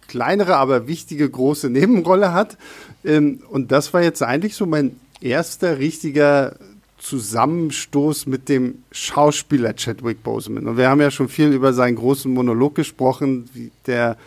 [0.07, 2.57] kleinere, aber wichtige große Nebenrolle hat.
[3.03, 6.55] Ähm, und das war jetzt eigentlich so mein erster richtiger
[6.99, 10.67] Zusammenstoß mit dem Schauspieler Chadwick Boseman.
[10.67, 13.49] Und wir haben ja schon viel über seinen großen Monolog gesprochen,
[13.85, 14.17] der,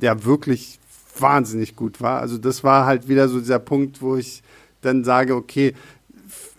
[0.00, 0.78] der wirklich
[1.18, 2.20] wahnsinnig gut war.
[2.20, 4.42] Also das war halt wieder so dieser Punkt, wo ich
[4.82, 5.74] dann sage, okay,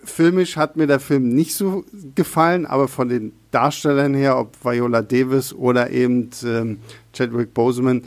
[0.03, 5.01] filmisch hat mir der Film nicht so gefallen, aber von den Darstellern her, ob Viola
[5.01, 6.79] Davis oder eben ähm,
[7.13, 8.03] Chadwick Boseman,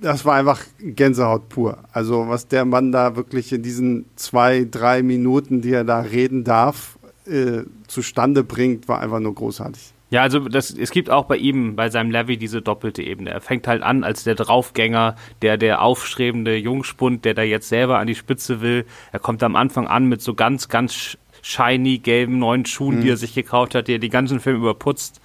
[0.00, 1.78] das war einfach Gänsehaut pur.
[1.92, 6.44] Also was der Mann da wirklich in diesen zwei, drei Minuten, die er da reden
[6.44, 9.92] darf, äh, zustande bringt, war einfach nur großartig.
[10.10, 13.30] Ja, also das, es gibt auch bei ihm, bei seinem Levy, diese doppelte Ebene.
[13.30, 17.98] Er fängt halt an als der Draufgänger, der, der aufstrebende Jungspund, der da jetzt selber
[17.98, 18.84] an die Spitze will.
[19.10, 23.00] Er kommt am Anfang an mit so ganz, ganz shiny gelben neuen Schuhen, mhm.
[23.00, 25.20] die er sich gekauft hat, die er den ganzen Film überputzt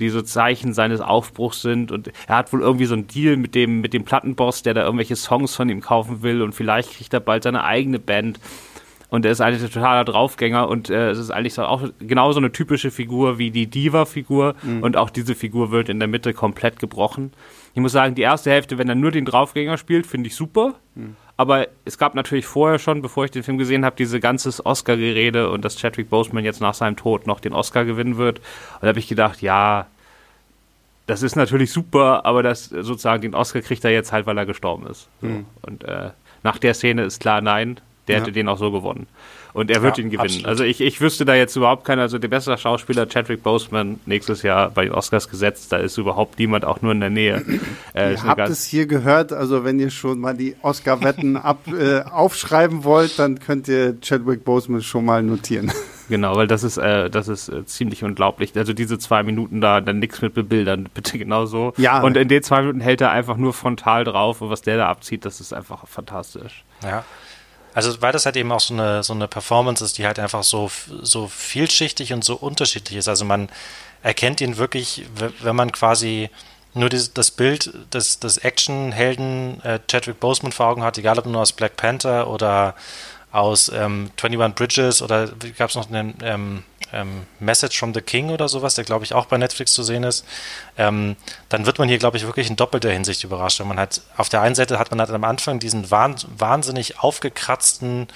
[0.00, 1.92] die so Zeichen seines Aufbruchs sind.
[1.92, 4.82] Und er hat wohl irgendwie so einen Deal mit dem, mit dem Plattenboss, der da
[4.82, 8.40] irgendwelche Songs von ihm kaufen will und vielleicht kriegt er bald seine eigene Band.
[9.10, 12.38] Und er ist eigentlich ein totaler Draufgänger und äh, es ist eigentlich so auch genauso
[12.38, 14.84] eine typische Figur wie die Diva-Figur mhm.
[14.84, 17.32] und auch diese Figur wird in der Mitte komplett gebrochen.
[17.74, 20.74] Ich muss sagen, die erste Hälfte, wenn er nur den Draufgänger spielt, finde ich super.
[20.94, 21.16] Mhm.
[21.40, 25.48] Aber es gab natürlich vorher schon, bevor ich den Film gesehen habe, diese ganze Oscar-Gerede
[25.48, 28.40] und dass Chadwick Boseman jetzt nach seinem Tod noch den Oscar gewinnen wird.
[28.40, 29.86] Und da habe ich gedacht, ja,
[31.06, 34.44] das ist natürlich super, aber das sozusagen den Oscar kriegt er jetzt halt, weil er
[34.44, 35.08] gestorben ist.
[35.22, 35.46] Mhm.
[35.62, 36.10] Und äh,
[36.42, 38.20] nach der Szene ist klar, nein, der ja.
[38.20, 39.06] hätte den auch so gewonnen.
[39.52, 40.26] Und er wird ja, ihn gewinnen.
[40.26, 40.46] Absolut.
[40.46, 44.42] Also ich, ich wüsste da jetzt überhaupt keiner, also der beste Schauspieler Chadwick Boseman nächstes
[44.42, 47.44] Jahr bei den Oscars gesetzt, da ist überhaupt niemand auch nur in der Nähe.
[47.92, 51.36] Äh, ihr habt es hier gehört, also wenn ihr schon mal die Oscar-Wetten
[51.66, 55.72] äh, aufschreiben wollt, dann könnt ihr Chadwick Boseman schon mal notieren.
[56.10, 58.56] Genau, weil das ist, äh, das ist äh, ziemlich unglaublich.
[58.56, 61.72] Also diese zwei Minuten da, dann nichts mit bebildern, bitte genau so.
[61.76, 62.02] Ja.
[62.02, 64.88] Und in den zwei Minuten hält er einfach nur frontal drauf und was der da
[64.88, 66.64] abzieht, das ist einfach fantastisch.
[66.82, 67.04] Ja.
[67.74, 70.42] Also weil das halt eben auch so eine, so eine Performance ist, die halt einfach
[70.42, 70.70] so,
[71.02, 73.08] so vielschichtig und so unterschiedlich ist.
[73.08, 73.48] Also man
[74.02, 75.04] erkennt ihn wirklich,
[75.40, 76.30] wenn man quasi
[76.74, 81.26] nur das, das Bild des, des Action-Helden äh, Chadwick Boseman vor Augen hat, egal ob
[81.26, 82.74] nur aus Black Panther oder
[83.32, 88.30] aus ähm, 21 Bridges oder gab es noch einen ähm, ähm, Message from the King
[88.30, 90.24] oder sowas, der glaube ich auch bei Netflix zu sehen ist,
[90.76, 91.16] ähm,
[91.48, 93.60] dann wird man hier glaube ich wirklich in doppelter Hinsicht überrascht.
[93.60, 96.98] Wenn man hat, auf der einen Seite hat man halt am Anfang diesen wahn, wahnsinnig
[97.00, 98.08] aufgekratzten,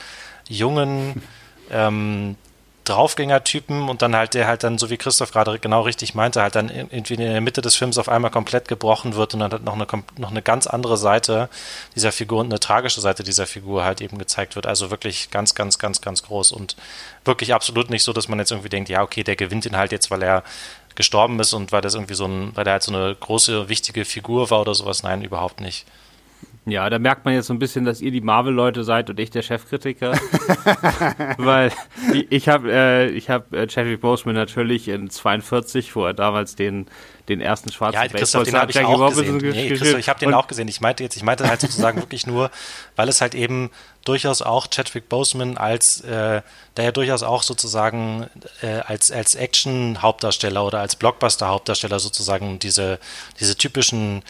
[0.49, 1.23] jungen,
[1.71, 2.37] ähm,
[2.85, 6.55] Draufgänger-Typen und dann halt der halt dann, so wie Christoph gerade genau richtig meinte, halt
[6.55, 9.65] dann irgendwie in der Mitte des Films auf einmal komplett gebrochen wird und dann hat
[9.65, 9.87] noch eine,
[10.19, 11.49] noch eine ganz andere Seite
[11.95, 14.67] dieser Figur und eine tragische Seite dieser Figur halt eben gezeigt wird.
[14.67, 16.77] Also wirklich ganz, ganz, ganz, ganz groß und
[17.25, 19.93] wirklich absolut nicht so, dass man jetzt irgendwie denkt, ja, okay, der gewinnt ihn halt
[19.93, 20.45] jetzt, weil er
[20.95, 24.05] gestorben ist und weil das irgendwie so ein, weil er halt so eine große, wichtige
[24.05, 25.03] Figur war oder sowas.
[25.03, 25.87] Nein, überhaupt nicht.
[26.67, 29.31] Ja, da merkt man jetzt so ein bisschen, dass ihr die Marvel-Leute seid und ich
[29.31, 30.13] der Chefkritiker.
[31.37, 31.71] Weil
[32.15, 36.57] ich, ich habe äh, ich hab äh, Chadwick Boseman natürlich in 42, wo er damals
[36.57, 36.87] den,
[37.29, 39.37] den ersten schwarzen ja, Christoph, den habe ich auch gesehen.
[39.37, 40.67] Nee, Christoph, ich habe den auch gesehen.
[40.69, 42.51] Ich meinte jetzt, ich meinte halt sozusagen wirklich nur,
[42.97, 43.71] weil es halt eben
[44.07, 46.41] durchaus auch Chadwick Boseman als, äh,
[46.79, 48.27] der ja durchaus auch sozusagen
[48.63, 52.99] äh, als, als Action-Hauptdarsteller oder als Blockbuster-Hauptdarsteller sozusagen diese,
[53.39, 54.23] diese typischen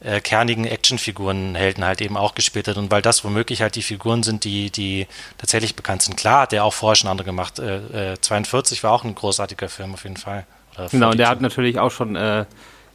[0.00, 3.82] äh, kernigen Actionfiguren Helden halt eben auch gespielt hat und weil das womöglich halt die
[3.82, 5.06] Figuren sind, die, die
[5.38, 6.16] tatsächlich bekannt sind.
[6.16, 7.58] Klar hat der auch vorher schon andere gemacht.
[7.58, 10.46] Äh, äh, 42 war auch ein großartiger Film auf jeden Fall.
[10.90, 12.44] genau, und der hat natürlich auch schon äh,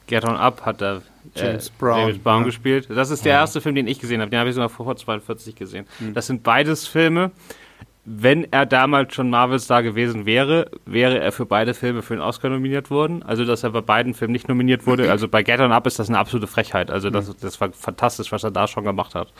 [0.07, 1.01] Get On Up hat er
[1.35, 2.45] äh, James Brown, David Brown ja.
[2.45, 2.87] gespielt.
[2.89, 3.39] Das ist der ja.
[3.39, 4.29] erste Film, den ich gesehen habe.
[4.29, 5.87] Den habe ich sogar vor 42 gesehen.
[5.99, 6.13] Mhm.
[6.13, 7.31] Das sind beides Filme,
[8.03, 12.49] wenn er damals schon Marvel-Star gewesen wäre, wäre er für beide Filme für den Oscar
[12.49, 13.21] nominiert worden.
[13.21, 15.11] Also, dass er bei beiden Filmen nicht nominiert wurde.
[15.11, 16.89] Also bei Get On Up ist das eine absolute Frechheit.
[16.89, 19.31] Also, das, das war fantastisch, was er da schon gemacht hat.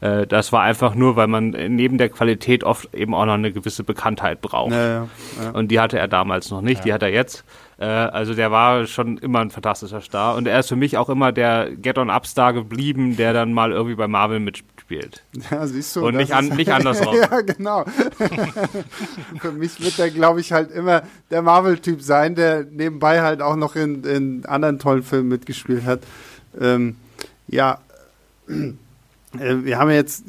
[0.00, 3.52] Äh, das war einfach nur, weil man neben der Qualität oft eben auch noch eine
[3.52, 4.72] gewisse Bekanntheit braucht.
[4.72, 5.08] Ja, ja,
[5.42, 5.50] ja.
[5.50, 7.44] Und die hatte er damals noch nicht, die hat er jetzt.
[7.78, 10.36] Äh, also der war schon immer ein fantastischer Star.
[10.36, 13.52] Und er ist für mich auch immer der Get On Up Star geblieben, der dann
[13.52, 15.22] mal irgendwie bei Marvel mitspielt spielt.
[15.50, 16.06] Ja, siehst du.
[16.06, 17.16] Und nicht, an, nicht andersrum.
[17.20, 17.84] ja, genau.
[19.40, 23.56] Für mich wird er, glaube ich, halt immer der Marvel-Typ sein, der nebenbei halt auch
[23.56, 26.02] noch in, in anderen tollen Filmen mitgespielt hat.
[26.60, 26.94] Ähm,
[27.48, 27.80] ja,
[28.48, 28.74] äh,
[29.38, 30.24] wir haben jetzt,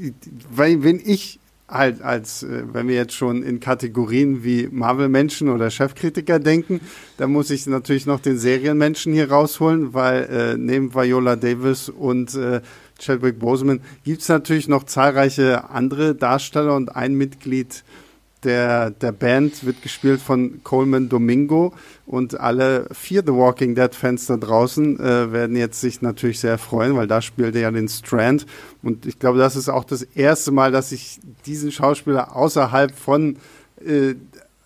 [0.49, 6.39] wenn ich halt als, äh, wenn wir jetzt schon in Kategorien wie Marvel-Menschen oder Chefkritiker
[6.39, 6.81] denken,
[7.17, 12.33] dann muss ich natürlich noch den Serienmenschen hier rausholen, weil äh, neben Viola Davis und
[12.33, 12.61] äh,
[12.99, 17.83] Chadwick Boseman, gibt es natürlich noch zahlreiche andere Darsteller und ein Mitglied
[18.43, 21.73] der, der Band wird gespielt von Coleman Domingo.
[22.05, 26.57] Und alle vier The Walking Dead Fans da draußen äh, werden jetzt sich natürlich sehr
[26.57, 28.45] freuen, weil da spielt er ja den Strand.
[28.83, 33.37] Und ich glaube, das ist auch das erste Mal, dass ich diesen Schauspieler außerhalb von
[33.85, 34.15] äh,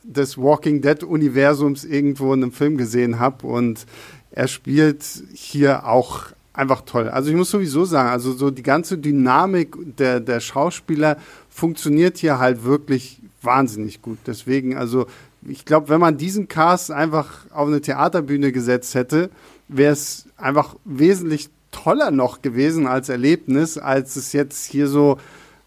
[0.04, 3.48] des Walking Dead Universums irgendwo in einem Film gesehen habe.
[3.48, 3.86] Und
[4.32, 7.10] er spielt hier auch einfach toll.
[7.10, 11.18] Also ich muss sowieso sagen, also so die ganze Dynamik der, der Schauspieler
[11.50, 14.18] funktioniert hier halt wirklich wahnsinnig gut.
[14.28, 15.08] Deswegen, also
[15.48, 19.30] ich glaube, wenn man diesen Cast einfach auf eine Theaterbühne gesetzt hätte,
[19.68, 25.18] wäre es einfach wesentlich toller noch gewesen als Erlebnis, als es jetzt hier so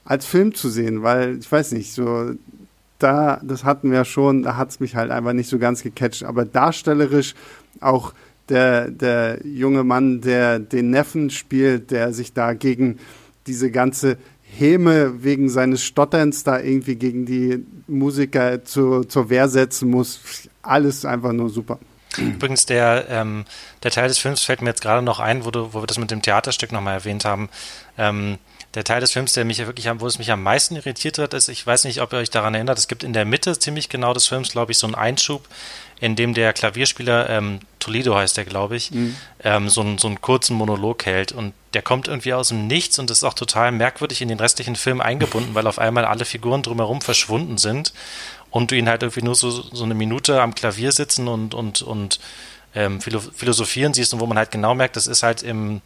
[0.05, 2.33] als Film zu sehen, weil ich weiß nicht, so
[2.99, 6.25] da, das hatten wir schon, da hat es mich halt einfach nicht so ganz gecatcht,
[6.25, 7.35] aber darstellerisch
[7.81, 8.12] auch
[8.48, 12.98] der, der junge Mann, der den Neffen spielt, der sich da gegen
[13.46, 19.90] diese ganze Häme wegen seines Stotterns da irgendwie gegen die Musiker zu, zur Wehr setzen
[19.90, 20.48] muss.
[20.62, 21.78] Alles einfach nur super.
[22.16, 23.44] Übrigens, der, ähm,
[23.83, 25.98] der Teil des Films fällt mir jetzt gerade noch ein, wo, du, wo wir das
[25.98, 27.48] mit dem Theaterstück nochmal erwähnt haben.
[27.98, 28.38] Ähm,
[28.74, 31.48] der Teil des Films, der mich wirklich, wo es mich am meisten irritiert hat, ist,
[31.48, 34.12] ich weiß nicht, ob ihr euch daran erinnert, es gibt in der Mitte ziemlich genau
[34.12, 35.48] des Films, glaube ich, so einen Einschub,
[36.05, 39.17] in dem der Klavierspieler, ähm, Toledo heißt der, glaube ich, mhm.
[39.43, 41.33] ähm, so, einen, so einen kurzen Monolog hält.
[41.33, 44.77] Und der kommt irgendwie aus dem Nichts und ist auch total merkwürdig in den restlichen
[44.77, 47.95] Film eingebunden, weil auf einmal alle Figuren drumherum verschwunden sind
[48.51, 51.81] und du ihn halt irgendwie nur so, so eine Minute am Klavier sitzen und, und,
[51.81, 52.21] und
[52.75, 55.81] ähm, philosophieren siehst und wo man halt genau merkt, das ist halt im,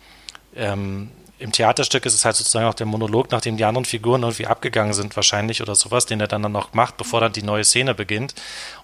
[0.57, 4.47] ähm, im Theaterstück ist es halt sozusagen auch der Monolog, nachdem die anderen Figuren irgendwie
[4.47, 7.65] abgegangen sind, wahrscheinlich oder sowas, den er dann, dann noch macht, bevor dann die neue
[7.65, 8.35] Szene beginnt.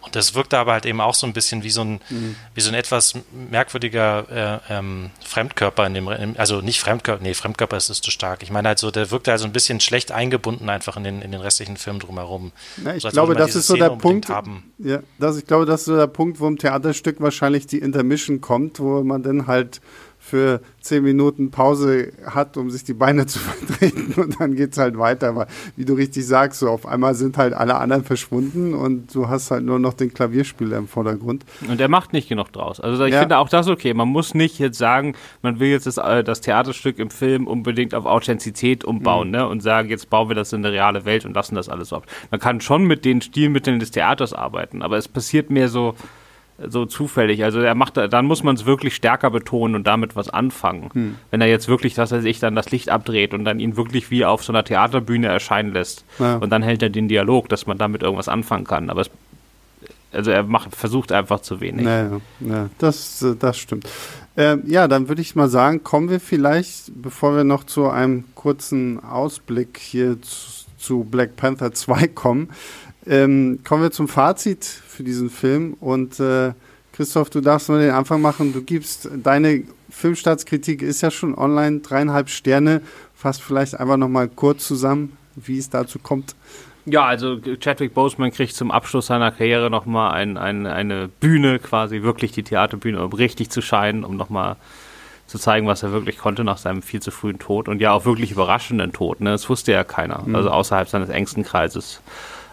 [0.00, 2.36] Und das wirkt aber halt eben auch so ein bisschen wie so ein, mhm.
[2.54, 3.14] wie so ein etwas
[3.50, 8.42] merkwürdiger äh, ähm, Fremdkörper in dem, also nicht Fremdkörper, nee, Fremdkörper ist, ist zu stark.
[8.42, 11.22] Ich meine halt so, der wirkt halt so ein bisschen schlecht eingebunden einfach in den,
[11.22, 12.52] in den restlichen Film drumherum.
[12.84, 14.28] Ja, ich so, glaube, das ist so der Punkt.
[14.78, 18.40] Ja, das, ich glaube, das ist so der Punkt, wo im Theaterstück wahrscheinlich die Intermission
[18.40, 19.80] kommt, wo man dann halt
[20.24, 24.78] für zehn Minuten Pause hat, um sich die Beine zu vertreten und dann geht es
[24.78, 25.28] halt weiter.
[25.28, 29.28] Aber wie du richtig sagst, so auf einmal sind halt alle anderen verschwunden und du
[29.28, 31.44] hast halt nur noch den Klavierspieler im Vordergrund.
[31.68, 32.80] Und er macht nicht genug draus.
[32.80, 33.20] Also ich ja.
[33.20, 33.92] finde auch das okay.
[33.92, 37.94] Man muss nicht jetzt sagen, man will jetzt das, äh, das Theaterstück im Film unbedingt
[37.94, 39.32] auf Authentizität umbauen mhm.
[39.32, 39.48] ne?
[39.48, 42.04] und sagen, jetzt bauen wir das in eine reale Welt und lassen das alles auf.
[42.30, 45.94] Man kann schon mit den Stilmitteln des Theaters arbeiten, aber es passiert mehr so,
[46.58, 47.42] so zufällig.
[47.42, 50.90] Also er macht, dann muss man es wirklich stärker betonen und damit was anfangen.
[50.92, 51.16] Hm.
[51.30, 54.10] Wenn er jetzt wirklich, dass er sich dann das Licht abdreht und dann ihn wirklich
[54.10, 56.36] wie auf so einer Theaterbühne erscheinen lässt ja.
[56.36, 58.88] und dann hält er den Dialog, dass man damit irgendwas anfangen kann.
[58.88, 59.10] Aber es,
[60.12, 61.86] also er macht, versucht einfach zu wenig.
[61.86, 63.88] Ja, ja, das, das stimmt.
[64.36, 68.24] Ähm, ja, dann würde ich mal sagen, kommen wir vielleicht, bevor wir noch zu einem
[68.34, 72.50] kurzen Ausblick hier zu, zu Black Panther 2 kommen,
[73.06, 75.74] ähm, kommen wir zum Fazit für diesen Film.
[75.80, 76.52] Und äh,
[76.92, 78.52] Christoph, du darfst mal den Anfang machen.
[78.52, 82.82] Du gibst deine Filmstartskritik ist ja schon online, dreieinhalb Sterne.
[83.14, 86.34] Fass vielleicht einfach nochmal kurz zusammen, wie es dazu kommt.
[86.86, 92.02] Ja, also Chadwick Boseman kriegt zum Abschluss seiner Karriere nochmal ein, ein, eine Bühne, quasi
[92.02, 94.56] wirklich die Theaterbühne, um richtig zu scheinen, um nochmal
[95.26, 98.04] zu zeigen, was er wirklich konnte nach seinem viel zu frühen Tod und ja auch
[98.04, 99.20] wirklich überraschenden Tod.
[99.20, 99.30] Ne?
[99.30, 100.36] Das wusste ja keiner, mhm.
[100.36, 102.02] also außerhalb seines engsten Kreises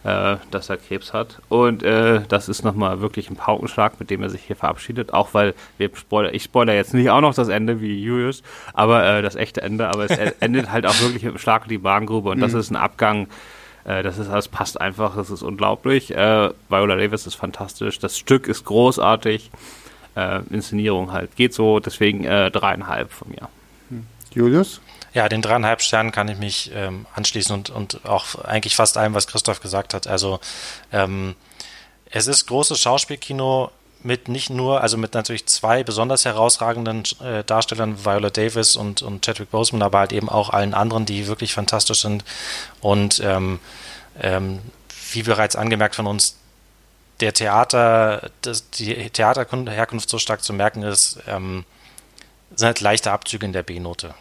[0.04, 1.42] äh, dass er Krebs hat.
[1.50, 5.14] Und äh, das ist nochmal wirklich ein Paukenschlag, mit dem er sich hier verabschiedet.
[5.14, 8.42] Auch weil wir Spoiler, ich spoiler jetzt nicht auch noch das Ende wie Julius,
[8.74, 11.70] aber äh, das echte Ende, aber es endet halt auch wirklich mit einem Schlag in
[11.70, 12.42] die Bahngrube und mhm.
[12.42, 13.28] das ist ein Abgang.
[13.84, 16.12] Äh, das, ist, das passt einfach, das ist unglaublich.
[16.16, 19.52] Äh, Viola Davis ist fantastisch, das Stück ist großartig.
[20.16, 23.48] Äh, Inszenierung halt geht so, deswegen dreieinhalb von mir.
[24.34, 24.82] Julius?
[25.14, 29.14] Ja, den dreieinhalb Sternen kann ich mich ähm, anschließen und, und auch eigentlich fast allem,
[29.14, 30.08] was Christoph gesagt hat.
[30.08, 30.40] Also
[30.94, 31.36] ähm,
[32.10, 33.72] es ist großes Schauspielkino
[34.04, 39.24] mit nicht nur, also mit natürlich zwei besonders herausragenden äh, Darstellern, Viola Davis und, und
[39.24, 42.24] Chadwick Boseman, aber halt eben auch allen anderen, die wirklich fantastisch sind.
[42.80, 43.60] Und ähm,
[44.20, 44.60] ähm,
[45.12, 46.36] wie bereits angemerkt von uns,
[47.20, 51.66] der Theater, das, die Theaterherkunft so stark zu merken ist, ähm,
[52.56, 54.14] sind halt leichte Abzüge in der B-Note.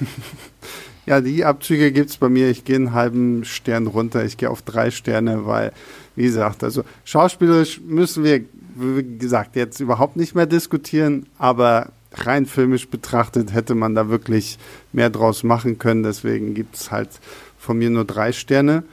[1.06, 2.50] ja, die Abzüge gibt es bei mir.
[2.50, 4.24] Ich gehe einen halben Stern runter.
[4.24, 5.72] Ich gehe auf drei Sterne, weil,
[6.16, 8.44] wie gesagt, also schauspielerisch müssen wir,
[8.76, 14.58] wie gesagt, jetzt überhaupt nicht mehr diskutieren, aber rein filmisch betrachtet hätte man da wirklich
[14.92, 16.02] mehr draus machen können.
[16.02, 17.10] Deswegen gibt es halt
[17.58, 18.84] von mir nur drei Sterne.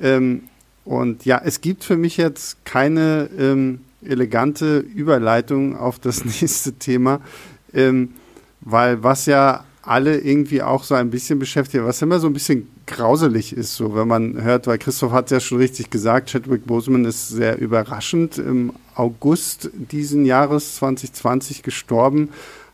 [0.00, 0.44] Ähm,
[0.84, 7.20] und ja, es gibt für mich jetzt keine ähm, elegante Überleitung auf das nächste Thema,
[7.72, 8.10] ähm,
[8.60, 12.68] weil was ja alle irgendwie auch so ein bisschen beschäftigt, was immer so ein bisschen
[12.86, 17.04] grauselig ist, so wenn man hört, weil Christoph hat ja schon richtig gesagt, Chadwick Boseman
[17.04, 22.28] ist sehr überraschend im August diesen Jahres 2020 gestorben,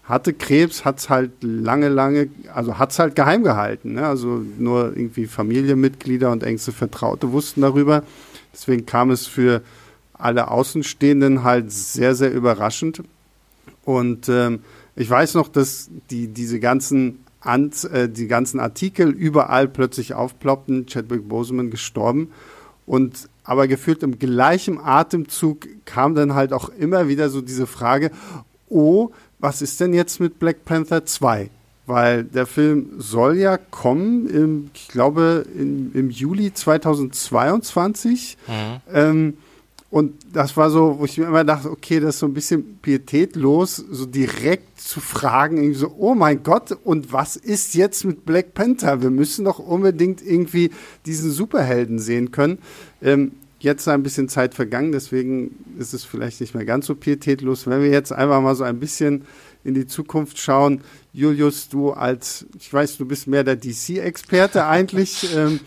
[0.05, 4.07] hatte Krebs, hat es halt lange, lange, also hat es halt geheim gehalten, ne?
[4.07, 8.03] also nur irgendwie Familienmitglieder und engste Vertraute wussten darüber,
[8.53, 9.63] deswegen kam es für
[10.13, 13.03] alle Außenstehenden halt sehr, sehr überraschend.
[13.85, 14.61] Und ähm,
[14.99, 20.87] ich weiß noch, dass die, diese ganzen, Ant, äh, die ganzen Artikel überall plötzlich aufploppten,
[20.87, 22.33] Chadwick Boseman gestorben.
[22.85, 28.11] Und aber gefühlt im gleichen Atemzug kam dann halt auch immer wieder so diese Frage,
[28.69, 31.49] oh, was ist denn jetzt mit Black Panther 2?
[31.87, 38.37] Weil der Film soll ja kommen, im, ich glaube, in, im Juli 2022.
[38.47, 38.53] Mhm.
[38.93, 39.35] Ähm,
[39.91, 42.79] und das war so, wo ich mir immer dachte, okay, das ist so ein bisschen
[42.83, 48.27] pietätlos, so direkt zu fragen, irgendwie so, oh mein Gott, und was ist jetzt mit
[48.27, 49.01] Black Panther?
[49.01, 50.71] Wir müssen doch unbedingt irgendwie
[51.07, 52.59] diesen Superhelden sehen können.
[53.01, 57.67] Ähm, jetzt ein bisschen Zeit vergangen, deswegen ist es vielleicht nicht mehr ganz so pietätlos.
[57.67, 59.25] Wenn wir jetzt einfach mal so ein bisschen
[59.65, 65.35] in die Zukunft schauen, Julius, du als, ich weiß, du bist mehr der DC-Experte eigentlich,
[65.35, 65.61] ähm,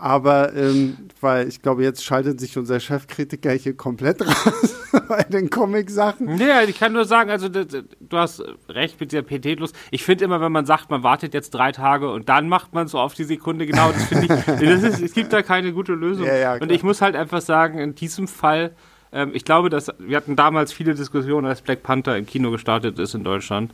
[0.00, 4.76] aber ähm, weil ich glaube, jetzt schaltet sich unser Chefkritiker hier komplett raus
[5.08, 6.38] bei den Comic-Sachen.
[6.38, 7.64] Ja, ich kann nur sagen, also du
[8.12, 9.72] hast recht mit dieser Pietätlos.
[9.90, 12.88] Ich finde immer, wenn man sagt, man wartet jetzt drei Tage und dann macht man
[12.88, 15.92] so auf die Sekunde genau, das finde ich, das ist, es gibt da keine gute
[15.92, 16.26] Lösung.
[16.26, 18.72] Ja, ja, und ich muss halt einfach sagen, in diesem Fall,
[19.12, 22.98] ähm, ich glaube, dass wir hatten damals viele Diskussionen, als Black Panther im Kino gestartet
[22.98, 23.72] ist in Deutschland.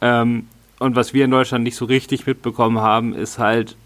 [0.00, 0.46] Ähm,
[0.78, 3.76] und was wir in Deutschland nicht so richtig mitbekommen haben, ist halt,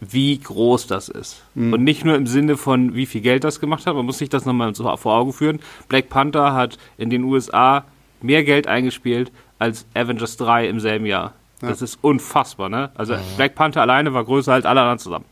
[0.00, 1.42] wie groß das ist.
[1.54, 1.72] Mhm.
[1.72, 4.28] Und nicht nur im Sinne von, wie viel Geld das gemacht hat, man muss sich
[4.28, 5.60] das nochmal so vor Augen führen.
[5.88, 7.84] Black Panther hat in den USA
[8.20, 11.34] mehr Geld eingespielt als Avengers 3 im selben Jahr.
[11.62, 11.68] Ja.
[11.68, 12.90] Das ist unfassbar, ne?
[12.94, 13.20] Also ja.
[13.36, 15.24] Black Panther alleine war größer als alle anderen zusammen.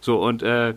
[0.00, 0.74] So, und äh,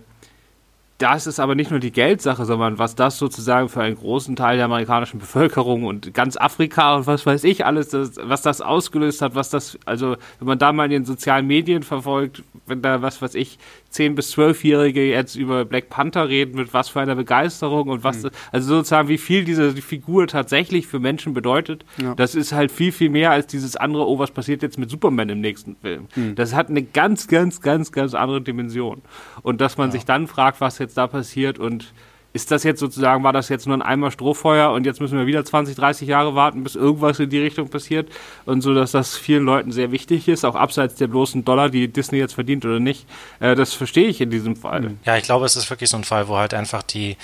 [1.02, 4.58] das ist aber nicht nur die Geldsache, sondern was das sozusagen für einen großen Teil
[4.58, 9.22] der amerikanischen Bevölkerung und ganz Afrika und was weiß ich alles, das, was das ausgelöst
[9.22, 13.02] hat, was das, also wenn man da mal in den sozialen Medien verfolgt, wenn da
[13.02, 13.58] was weiß ich
[13.92, 18.24] 10- bis 12-Jährige jetzt über Black Panther reden, mit was für einer Begeisterung und was,
[18.24, 18.30] mhm.
[18.52, 22.16] also sozusagen, wie viel diese Figur tatsächlich für Menschen bedeutet, ja.
[22.16, 25.30] das ist halt viel, viel mehr als dieses andere, oh, was passiert jetzt mit Superman
[25.30, 26.08] im nächsten Film.
[26.16, 26.36] Mhm.
[26.36, 29.02] Das hat eine ganz, ganz, ganz, ganz andere Dimension.
[29.42, 29.94] Und dass man ja.
[29.94, 31.94] sich dann fragt, was jetzt da passiert und
[32.34, 35.26] ist das jetzt sozusagen, war das jetzt nur ein Eimer Strohfeuer und jetzt müssen wir
[35.26, 38.10] wieder 20, 30 Jahre warten, bis irgendwas in die Richtung passiert
[38.46, 41.88] und so, dass das vielen Leuten sehr wichtig ist, auch abseits der bloßen Dollar, die
[41.88, 43.06] Disney jetzt verdient oder nicht.
[43.40, 44.92] Äh, das verstehe ich in diesem Fall.
[45.06, 47.18] Ja, ich glaube, es ist wirklich so ein Fall, wo halt einfach die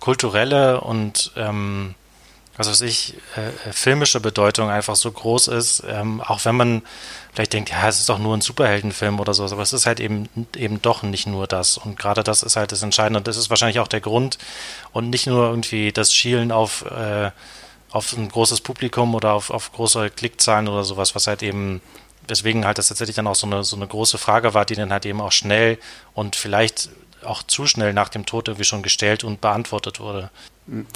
[0.00, 1.94] kulturelle und ähm,
[2.56, 6.82] was weiß ich, äh, filmische Bedeutung einfach so groß ist, ähm, auch wenn man
[7.32, 10.00] vielleicht denkt, ja, es ist doch nur ein Superheldenfilm oder so, aber es ist halt
[10.00, 11.76] eben, eben doch nicht nur das.
[11.76, 14.38] Und gerade das ist halt das Entscheidende und das ist wahrscheinlich auch der Grund
[14.92, 17.30] und nicht nur irgendwie das Schielen auf, äh,
[17.90, 21.82] auf ein großes Publikum oder auf, auf große Klickzahlen oder sowas, was halt eben,
[22.26, 24.92] weswegen halt das tatsächlich dann auch so eine, so eine große Frage war, die dann
[24.92, 25.78] halt eben auch schnell
[26.14, 26.88] und vielleicht
[27.22, 30.30] auch zu schnell nach dem Tod irgendwie schon gestellt und beantwortet wurde.
[30.66, 30.86] Mhm.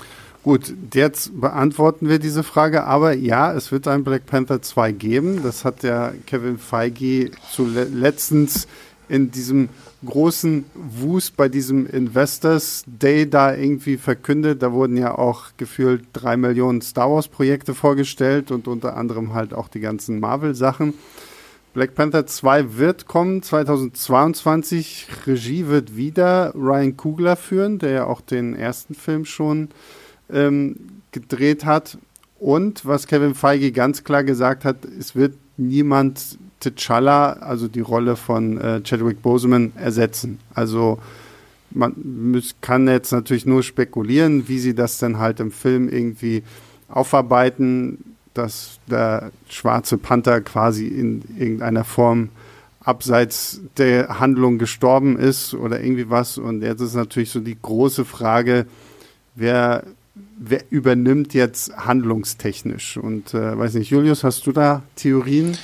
[0.42, 5.42] Gut, jetzt beantworten wir diese Frage, aber ja, es wird ein Black Panther 2 geben.
[5.42, 8.66] Das hat ja Kevin Feige zu letztens
[9.10, 9.68] in diesem
[10.06, 14.62] großen Wust bei diesem Investors Day da irgendwie verkündet.
[14.62, 19.52] Da wurden ja auch gefühlt drei Millionen Star Wars Projekte vorgestellt und unter anderem halt
[19.52, 20.94] auch die ganzen Marvel Sachen.
[21.74, 25.06] Black Panther 2 wird kommen 2022.
[25.26, 29.68] Regie wird wieder Ryan Kugler führen, der ja auch den ersten Film schon
[30.32, 30.76] ähm,
[31.12, 31.98] gedreht hat.
[32.38, 38.16] Und was Kevin Feige ganz klar gesagt hat, es wird niemand T'Challa, also die Rolle
[38.16, 40.38] von äh, Chadwick Boseman, ersetzen.
[40.54, 40.98] Also
[41.70, 41.94] man
[42.32, 46.42] muss, kann jetzt natürlich nur spekulieren, wie sie das dann halt im Film irgendwie
[46.88, 52.30] aufarbeiten, dass der schwarze Panther quasi in irgendeiner Form
[52.80, 56.38] abseits der Handlung gestorben ist oder irgendwie was.
[56.38, 58.66] Und jetzt ist natürlich so die große Frage,
[59.34, 59.84] wer
[60.40, 62.96] wer übernimmt jetzt handlungstechnisch?
[62.96, 65.56] Und äh, weiß nicht, Julius, hast du da Theorien?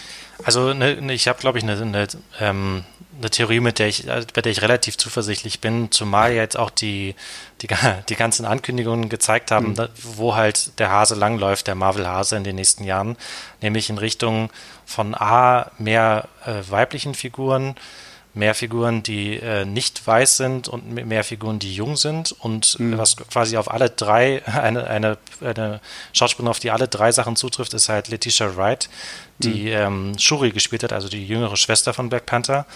[0.45, 2.07] Also ne, ne ich habe, glaube ich, eine, eine,
[2.41, 2.85] ähm,
[3.19, 7.15] eine, Theorie, mit der ich, bei der ich relativ zuversichtlich bin, zumal jetzt auch die,
[7.63, 7.69] die,
[8.09, 9.89] die ganzen Ankündigungen gezeigt haben, mhm.
[9.97, 13.17] wo halt der Hase langläuft, der Marvel-Hase in den nächsten Jahren,
[13.63, 14.51] nämlich in Richtung
[14.85, 17.77] von A, mehr äh, weiblichen Figuren,
[18.37, 22.99] mehr Figuren, die äh, nicht weiß sind und mehr Figuren, die jung sind und mhm.
[22.99, 25.81] was quasi auf alle drei, eine, eine, eine
[26.13, 28.89] Schauspielerin, auf die alle drei Sachen zutrifft, ist halt Letitia Wright,
[29.39, 30.13] die mhm.
[30.13, 32.67] ähm, Shuri gespielt hat, also die jüngere Schwester von Black Panther.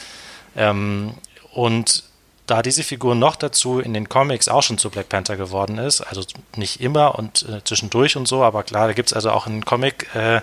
[0.57, 1.15] Ähm,
[1.53, 2.05] und
[2.47, 6.01] da diese Figur noch dazu in den Comics auch schon zu Black Panther geworden ist,
[6.01, 6.23] also
[6.57, 9.65] nicht immer und äh, zwischendurch und so, aber klar, da gibt es also auch einen
[9.65, 10.41] Comic, äh,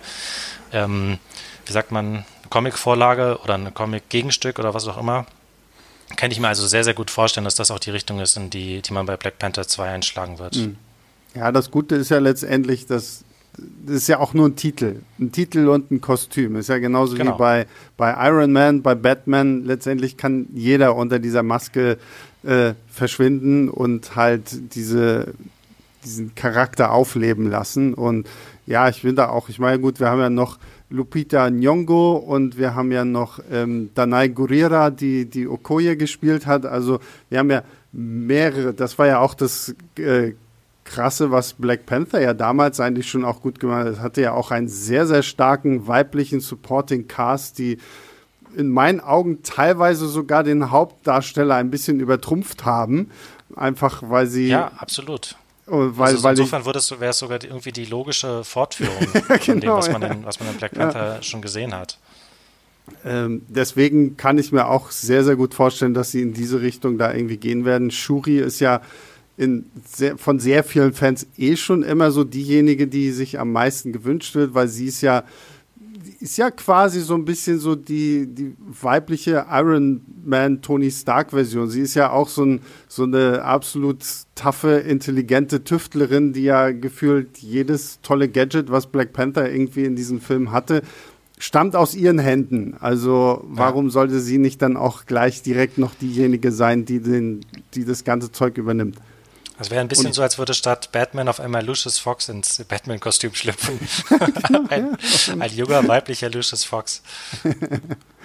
[0.71, 1.17] ähm,
[1.65, 5.25] wie sagt man, Comic-Vorlage oder ein Comic-Gegenstück oder was auch immer,
[6.15, 8.49] kann ich mir also sehr, sehr gut vorstellen, dass das auch die Richtung ist, in
[8.49, 10.55] die, die man bei Black Panther 2 einschlagen wird.
[10.55, 10.77] Hm.
[11.35, 13.23] Ja, das Gute ist ja letztendlich, dass
[13.57, 14.97] das ist ja auch nur ein Titel.
[15.19, 16.55] Ein Titel und ein Kostüm.
[16.57, 17.33] Ist ja genauso genau.
[17.33, 19.65] wie bei, bei Iron Man, bei Batman.
[19.65, 21.97] Letztendlich kann jeder unter dieser Maske
[22.43, 25.33] äh, verschwinden und halt diese,
[26.05, 27.93] diesen Charakter aufleben lassen.
[27.93, 28.27] Und
[28.67, 30.59] ja, ich bin da auch, ich meine, gut, wir haben ja noch
[30.89, 36.65] Lupita Nyong'o und wir haben ja noch ähm, Danai Gurira, die die Okoye gespielt hat.
[36.65, 38.73] Also wir haben ja mehrere.
[38.73, 40.33] Das war ja auch das äh,
[40.85, 43.93] Krasse, was Black Panther ja damals eigentlich schon auch gut gemacht hat.
[43.93, 47.77] Es hatte ja auch einen sehr, sehr starken weiblichen Supporting Cast, die
[48.55, 53.11] in meinen Augen teilweise sogar den Hauptdarsteller ein bisschen übertrumpft haben.
[53.55, 54.47] Einfach weil sie.
[54.47, 55.35] Ja, absolut.
[55.69, 59.59] Oh, weil, also weil insofern wäre es sogar die, irgendwie die logische Fortführung ja, von
[59.59, 61.23] dem, was man, in, was man in Black Panther ja.
[61.23, 61.97] schon gesehen hat.
[63.03, 66.97] Ähm, deswegen kann ich mir auch sehr, sehr gut vorstellen, dass sie in diese Richtung
[66.97, 67.91] da irgendwie gehen werden.
[67.91, 68.81] Shuri ist ja
[69.85, 74.33] sehr, von sehr vielen Fans eh schon immer so diejenige, die sich am meisten gewünscht
[74.35, 75.23] wird, weil sie ist ja
[76.19, 81.69] ist ja quasi so ein bisschen so die, die weibliche Iron Man Tony Stark Version.
[81.69, 84.03] Sie ist ja auch so, ein, so eine absolut
[84.35, 90.19] taffe, intelligente Tüftlerin, die ja gefühlt jedes tolle Gadget, was Black Panther irgendwie in diesem
[90.19, 90.81] Film hatte,
[91.37, 92.75] stammt aus ihren Händen.
[92.79, 93.91] Also warum ja.
[93.91, 97.41] sollte sie nicht dann auch gleich direkt noch diejenige sein, die, den,
[97.73, 98.97] die das ganze Zeug übernimmt?
[99.57, 102.63] Das wäre ein bisschen und, so, als würde statt Batman auf einmal Lucius Fox ins
[102.63, 103.79] Batman-Kostüm schlüpfen.
[104.69, 104.97] ein,
[105.39, 107.01] ein, junger weiblicher Lucius Fox.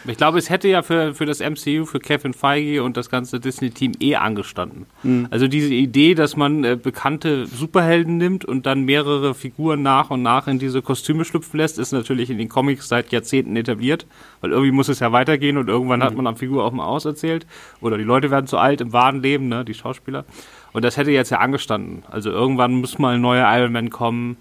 [0.04, 3.38] Ich glaube, es hätte ja für, für das MCU, für Kevin Feige und das ganze
[3.38, 4.86] Disney-Team eh angestanden.
[5.02, 5.28] Mhm.
[5.30, 10.22] Also diese Idee, dass man äh, bekannte Superhelden nimmt und dann mehrere Figuren nach und
[10.22, 14.06] nach in diese Kostüme schlüpfen lässt, ist natürlich in den Comics seit Jahrzehnten etabliert,
[14.40, 16.04] weil irgendwie muss es ja weitergehen und irgendwann mhm.
[16.04, 17.46] hat man am Figur auch mal auserzählt.
[17.80, 20.24] Oder die Leute werden zu alt im wahren Leben, ne, die Schauspieler.
[20.72, 22.02] Und das hätte jetzt ja angestanden.
[22.10, 24.36] Also irgendwann muss mal ein neuer Iron Man kommen.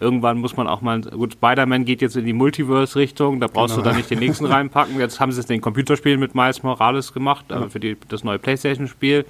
[0.00, 3.84] Irgendwann muss man auch mal, gut, Spider-Man geht jetzt in die Multiverse-Richtung, da brauchst genau.
[3.84, 4.98] du da nicht den nächsten reinpacken.
[4.98, 7.56] Jetzt haben sie es in den Computerspielen mit Miles Morales gemacht, ja.
[7.56, 9.24] aber für die, das neue Playstation-Spiel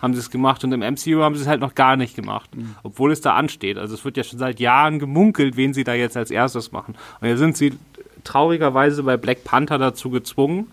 [0.00, 2.54] haben sie es gemacht und im MCU haben sie es halt noch gar nicht gemacht,
[2.54, 2.74] mhm.
[2.82, 3.78] obwohl es da ansteht.
[3.78, 6.96] Also es wird ja schon seit Jahren gemunkelt, wen sie da jetzt als erstes machen.
[7.20, 7.74] Und jetzt sind sie
[8.24, 10.68] traurigerweise bei Black Panther dazu gezwungen,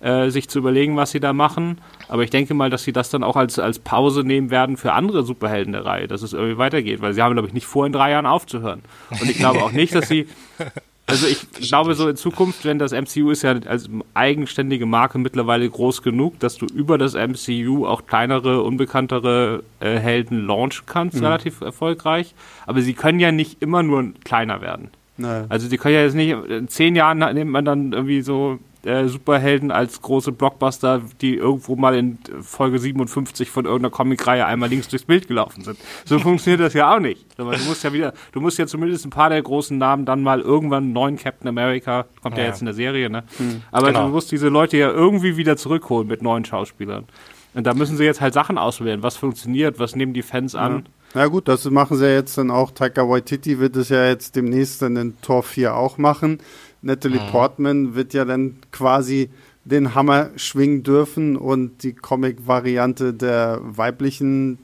[0.00, 1.78] äh, sich zu überlegen, was sie da machen.
[2.08, 4.92] Aber ich denke mal, dass sie das dann auch als, als Pause nehmen werden für
[4.92, 7.86] andere Superhelden der Reihe, dass es irgendwie weitergeht, weil sie haben, glaube ich, nicht vor,
[7.86, 8.82] in drei Jahren aufzuhören.
[9.10, 10.26] Und ich glaube auch nicht, dass sie.
[11.06, 15.68] Also ich glaube so in Zukunft, wenn das MCU ist ja als eigenständige Marke mittlerweile
[15.68, 21.24] groß genug, dass du über das MCU auch kleinere, unbekannte äh, Helden launchen kannst, mhm.
[21.24, 22.32] relativ erfolgreich.
[22.64, 24.90] Aber sie können ja nicht immer nur kleiner werden.
[25.16, 25.46] Nein.
[25.48, 29.06] Also sie können ja jetzt nicht, in zehn Jahren nimmt man dann irgendwie so äh,
[29.08, 34.88] Superhelden als große Blockbuster, die irgendwo mal in Folge 57 von irgendeiner Comicreihe einmal links
[34.88, 35.78] durchs Bild gelaufen sind.
[36.04, 37.26] So funktioniert das ja auch nicht.
[37.36, 40.40] Du musst ja wieder, du musst ja zumindest ein paar der großen Namen dann mal
[40.40, 43.24] irgendwann einen neuen Captain America, kommt ja, ja jetzt in der Serie, ne?
[43.38, 43.62] Mhm.
[43.70, 44.06] Aber genau.
[44.06, 47.04] du musst diese Leute ja irgendwie wieder zurückholen mit neuen Schauspielern.
[47.52, 50.84] Und da müssen sie jetzt halt Sachen auswählen, was funktioniert, was nehmen die Fans an.
[51.14, 51.26] Ja.
[51.26, 52.70] gut, das machen sie ja jetzt dann auch.
[52.70, 56.38] Taika Waititi wird es ja jetzt demnächst dann in Tor 4 auch machen.
[56.82, 57.30] Natalie mhm.
[57.30, 59.30] Portman wird ja dann quasi
[59.64, 64.58] den Hammer schwingen dürfen und die Comic-Variante der weiblichen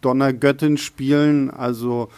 [0.00, 1.50] Donnergöttin spielen.
[1.50, 2.08] Also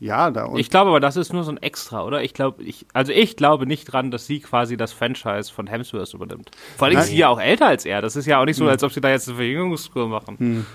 [0.00, 2.22] ja, da Ich glaube aber, das ist nur so ein Extra, oder?
[2.22, 6.14] Ich glaube, ich, also ich glaube nicht dran, dass sie quasi das Franchise von Hemsworth
[6.14, 6.50] übernimmt.
[6.76, 8.02] Vor allem ist sie ja auch älter als er.
[8.02, 8.70] Das ist ja auch nicht so, hm.
[8.70, 10.36] als ob sie da jetzt eine Verjüngungskur machen.
[10.38, 10.66] Hm.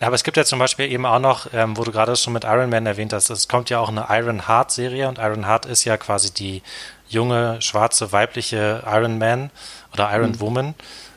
[0.00, 2.34] Ja, aber es gibt ja zum Beispiel eben auch noch, ähm, wo du gerade schon
[2.34, 5.46] mit Iron Man erwähnt hast, es kommt ja auch eine Iron Heart Serie und Iron
[5.46, 6.60] Heart ist ja quasi die
[7.08, 9.50] junge, schwarze, weibliche Iron Man
[9.92, 10.40] oder Iron mhm.
[10.40, 10.74] Woman.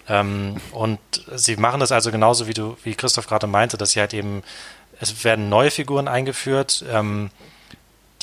[0.08, 1.00] Ähm, und
[1.36, 4.44] sie machen das also genauso, wie du, wie Christoph gerade meinte, dass sie halt eben,
[5.00, 7.30] es werden neue Figuren eingeführt, ähm,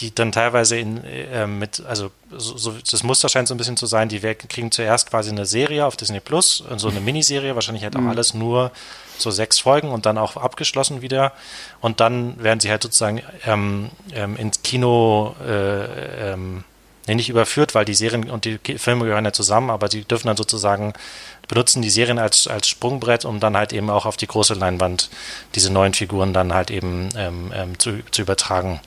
[0.00, 3.78] die dann teilweise in, äh, mit, also so, so, das Muster scheint so ein bisschen
[3.78, 7.84] zu sein, die kriegen zuerst quasi eine Serie auf Disney Plus, so eine Miniserie, wahrscheinlich
[7.84, 8.10] halt auch mhm.
[8.10, 8.72] alles nur
[9.16, 11.32] so sechs Folgen und dann auch abgeschlossen wieder.
[11.80, 16.64] Und dann werden sie halt sozusagen ähm, ähm, ins Kino äh, ähm,
[17.06, 20.26] nee, nicht überführt, weil die Serien und die Filme gehören ja zusammen, aber sie dürfen
[20.26, 20.92] dann sozusagen
[21.48, 25.10] benutzen die Serien als, als Sprungbrett, um dann halt eben auch auf die große Leinwand
[25.54, 28.80] diese neuen Figuren dann halt eben ähm, ähm, zu, zu übertragen.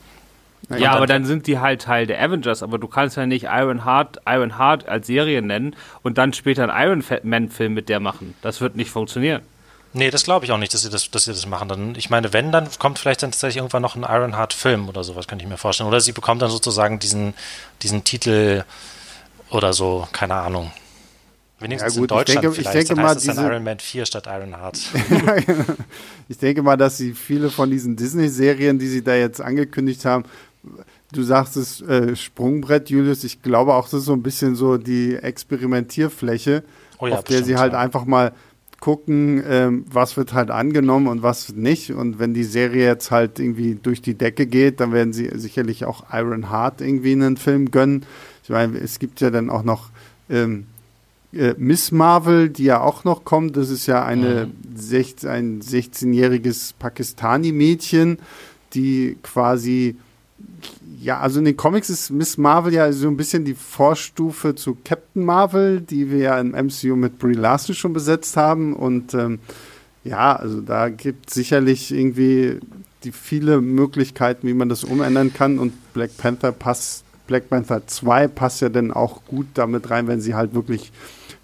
[0.78, 3.86] Ja, aber dann sind die halt Teil der Avengers, aber du kannst ja nicht Iron
[3.86, 8.36] Heart, Iron Heart als Serie nennen und dann später einen Iron Man-Film mit der machen.
[8.42, 9.42] Das wird nicht funktionieren.
[9.94, 11.68] Nee, das glaube ich auch nicht, dass sie das, dass sie das machen.
[11.68, 15.28] Dann, ich meine, wenn, dann kommt vielleicht dann tatsächlich irgendwann noch ein Ironheart-Film oder sowas,
[15.28, 15.88] könnte ich mir vorstellen.
[15.88, 17.34] Oder sie bekommt dann sozusagen diesen,
[17.82, 18.64] diesen Titel
[19.50, 20.72] oder so, keine Ahnung.
[21.60, 22.68] Wenigstens ja, gut, in Deutschland ich denke, vielleicht.
[22.68, 24.80] Ich denke dann mal, heißt es dann Iron Man 4 statt Ironheart.
[26.30, 30.24] ich denke mal, dass sie viele von diesen Disney-Serien, die sie da jetzt angekündigt haben,
[31.12, 34.78] du sagst es äh, Sprungbrett, Julius, ich glaube auch, das ist so ein bisschen so
[34.78, 36.64] die Experimentierfläche,
[37.00, 37.80] oh ja, auf der sie halt ja.
[37.80, 38.32] einfach mal
[38.80, 41.92] gucken, ähm, was wird halt angenommen und was nicht.
[41.92, 45.86] Und wenn die Serie jetzt halt irgendwie durch die Decke geht, dann werden sie sicherlich
[45.86, 48.06] auch Iron Heart irgendwie einen Film gönnen.
[48.44, 49.90] Ich meine, es gibt ja dann auch noch
[50.30, 50.66] ähm,
[51.34, 53.58] äh, Miss Marvel, die ja auch noch kommt.
[53.58, 54.78] Das ist ja eine mhm.
[54.78, 58.18] 16, ein 16-jähriges Pakistani-Mädchen,
[58.74, 59.98] die quasi
[61.02, 64.78] ja, also in den Comics ist Miss Marvel ja so ein bisschen die Vorstufe zu
[64.84, 68.76] Captain Marvel, die wir ja im MCU mit Brie Larson schon besetzt haben.
[68.76, 69.40] Und ähm,
[70.04, 72.60] Ja, also da gibt es sicherlich irgendwie
[73.04, 78.28] die viele Möglichkeiten, wie man das umändern kann und Black Panther passt, Black Panther 2
[78.28, 80.92] passt ja dann auch gut damit rein, wenn sie halt wirklich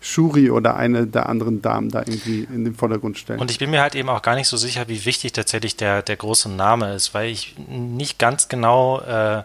[0.05, 3.39] Shuri oder eine der anderen Damen da irgendwie in den Vordergrund stellen.
[3.39, 6.03] Und ich bin mir halt eben auch gar nicht so sicher, wie wichtig tatsächlich der,
[6.03, 9.41] der große Name ist, weil ich nicht ganz genau äh,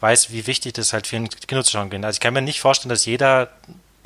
[0.00, 2.04] weiß, wie wichtig das halt vielen Kinozuschauern geht.
[2.04, 3.48] Also ich kann mir nicht vorstellen, dass jeder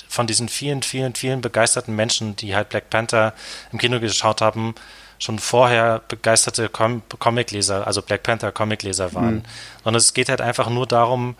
[0.09, 3.35] von diesen vielen, vielen, vielen begeisterten Menschen, die halt Black Panther
[3.71, 4.75] im Kino geschaut haben,
[5.19, 9.35] schon vorher begeisterte Com Comicleser, also Black Panther Comicleser waren.
[9.35, 9.43] Mhm.
[9.85, 11.35] Sondern es geht halt einfach nur darum,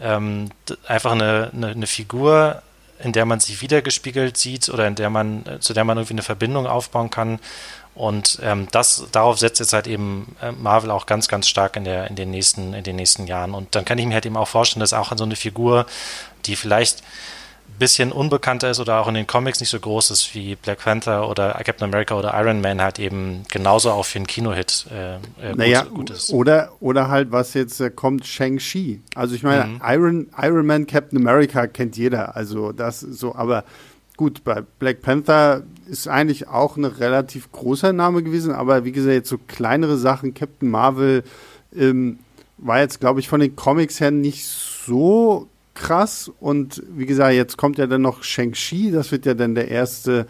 [0.00, 0.50] ähm,
[0.86, 2.62] einfach eine, eine, eine, Figur,
[3.02, 6.22] in der man sich wiedergespiegelt sieht oder in der man, zu der man irgendwie eine
[6.22, 7.38] Verbindung aufbauen kann.
[7.94, 11.84] Und ähm, das, darauf setzt jetzt halt eben äh, Marvel auch ganz, ganz stark in,
[11.84, 13.52] der, in, den nächsten, in den nächsten Jahren.
[13.52, 15.86] Und dann kann ich mir halt eben auch vorstellen, dass auch so eine Figur,
[16.46, 17.02] die vielleicht
[17.82, 21.28] bisschen unbekannter ist oder auch in den Comics nicht so groß ist wie Black Panther
[21.28, 25.54] oder Captain America oder Iron Man halt eben genauso auch für einen Kinohit äh, äh,
[25.56, 26.32] naja, gut, ist.
[26.32, 29.00] Oder, oder halt, was jetzt äh, kommt, Shang-Chi.
[29.16, 29.80] Also ich meine, mhm.
[29.84, 32.36] Iron, Iron Man, Captain America kennt jeder.
[32.36, 33.64] Also das so, aber
[34.16, 39.14] gut, bei Black Panther ist eigentlich auch ein relativ großer Name gewesen, aber wie gesagt,
[39.14, 41.24] jetzt so kleinere Sachen, Captain Marvel
[41.76, 42.20] ähm,
[42.58, 46.30] war jetzt, glaube ich, von den Comics her nicht so krass.
[46.40, 50.26] Und wie gesagt, jetzt kommt ja dann noch Shang-Chi, das wird ja dann der erste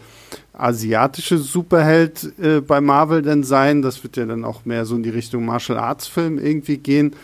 [0.53, 3.81] asiatische Superheld äh, bei Marvel dann sein.
[3.81, 7.15] Das wird ja dann auch mehr so in die Richtung Martial Arts Film irgendwie gehen.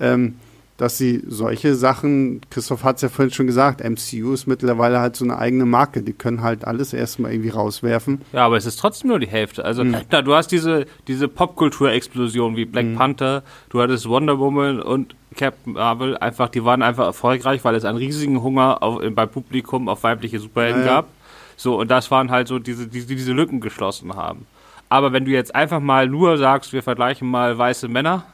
[0.00, 0.36] Ähm,
[0.78, 5.16] dass sie solche Sachen, Christoph hat es ja vorhin schon gesagt, MCU ist mittlerweile halt
[5.16, 8.22] so eine eigene Marke, die können halt alles erstmal irgendwie rauswerfen.
[8.32, 9.64] Ja, aber es ist trotzdem nur die Hälfte.
[9.64, 10.08] Also mhm.
[10.08, 12.94] klar, du hast diese, diese Popkultur-Explosion wie Black mhm.
[12.94, 17.84] Panther, du hattest Wonder Woman und Captain Marvel, einfach, die waren einfach erfolgreich, weil es
[17.84, 20.94] einen riesigen Hunger auf, beim Publikum auf weibliche Superhelden ja, ja.
[20.94, 21.08] gab.
[21.56, 24.46] So, und das waren halt so diese, die, die diese Lücken geschlossen haben.
[24.88, 28.24] Aber wenn du jetzt einfach mal nur sagst, wir vergleichen mal weiße Männer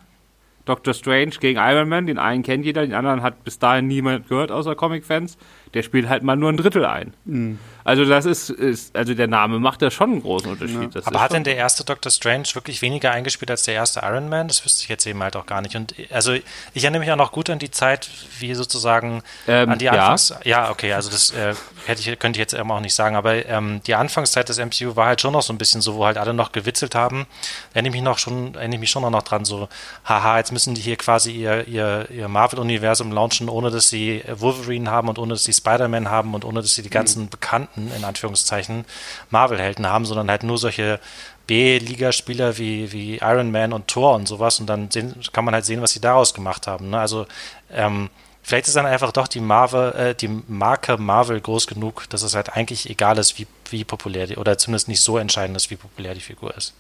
[0.64, 4.28] Doctor Strange gegen Iron Man, den einen kennt jeder, den anderen hat bis dahin niemand
[4.28, 5.36] gehört außer Comic-Fans.
[5.74, 7.12] Der spielt halt mal nur ein Drittel ein.
[7.24, 7.58] Mhm.
[7.85, 10.95] Also das ist, ist, also der Name macht da schon einen großen Unterschied.
[10.95, 11.03] Ja.
[11.05, 14.49] Aber hat denn der erste Doctor Strange wirklich weniger eingespielt als der erste Iron Man?
[14.49, 15.76] Das wüsste ich jetzt eben halt auch gar nicht.
[15.76, 18.09] Und also ich erinnere mich auch noch gut an die Zeit,
[18.39, 20.30] wie sozusagen ähm, an die Anfangs.
[20.30, 20.64] Ja.
[20.64, 21.55] ja, okay, also das äh,
[21.85, 23.16] hätte ich, könnte ich jetzt eben auch nicht sagen.
[23.16, 26.07] Aber ähm, die Anfangszeit des MCU war halt schon noch so ein bisschen so, wo
[26.07, 27.26] halt alle noch gewitzelt haben.
[27.74, 29.68] Erinnere ich mich noch schon, erinnere ich mich schon noch dran, so,
[30.07, 34.91] haha, jetzt müssen die hier quasi ihr, ihr, ihr Marvel-Universum launchen, ohne dass sie Wolverine
[34.91, 37.28] haben und ohne dass sie Spider-Man haben und ohne dass sie die ganzen mhm.
[37.28, 38.84] Bekannten Helden, in Anführungszeichen,
[39.30, 41.00] Marvel-Helden haben, sondern halt nur solche
[41.46, 45.64] B-Liga-Spieler wie, wie Iron Man und Thor und sowas und dann sehen, kann man halt
[45.64, 46.90] sehen, was sie daraus gemacht haben.
[46.90, 46.98] Ne?
[46.98, 47.26] Also
[47.70, 48.08] ähm,
[48.42, 52.34] vielleicht ist dann einfach doch die Marvel, äh, die Marke Marvel groß genug, dass es
[52.34, 55.76] halt eigentlich egal ist, wie, wie populär die, oder zumindest nicht so entscheidend ist, wie
[55.76, 56.74] populär die Figur ist.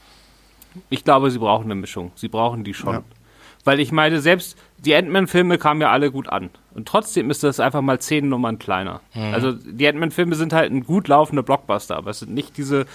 [0.88, 2.10] Ich glaube, sie brauchen eine Mischung.
[2.16, 2.94] Sie brauchen die schon.
[2.94, 3.02] Ja.
[3.64, 6.50] Weil ich meine, selbst die Ant-Man-Filme kamen ja alle gut an.
[6.74, 9.00] Und trotzdem ist das einfach mal zehn Nummern kleiner.
[9.14, 9.34] Mhm.
[9.34, 12.86] Also die Ant-Man-Filme sind halt ein gut laufender Blockbuster, aber es sind nicht diese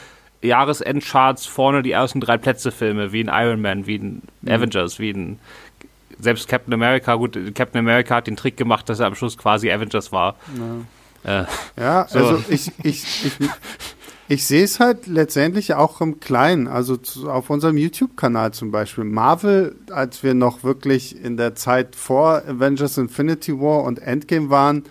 [0.41, 4.51] Jahresendcharts vorne die ersten drei Plätze-Filme, wie ein Iron Man, wie ein mhm.
[4.51, 5.39] Avengers, wie ein
[6.19, 9.71] selbst Captain America, gut, Captain America hat den Trick gemacht, dass er am Schluss quasi
[9.71, 10.35] Avengers war.
[11.23, 11.45] Ja, äh,
[11.77, 12.19] ja so.
[12.19, 13.49] also ich, ich, ich,
[14.31, 19.03] ich sehe es halt letztendlich auch im Kleinen, also zu, auf unserem YouTube-Kanal zum Beispiel.
[19.03, 24.83] Marvel, als wir noch wirklich in der Zeit vor Avengers Infinity War und Endgame waren,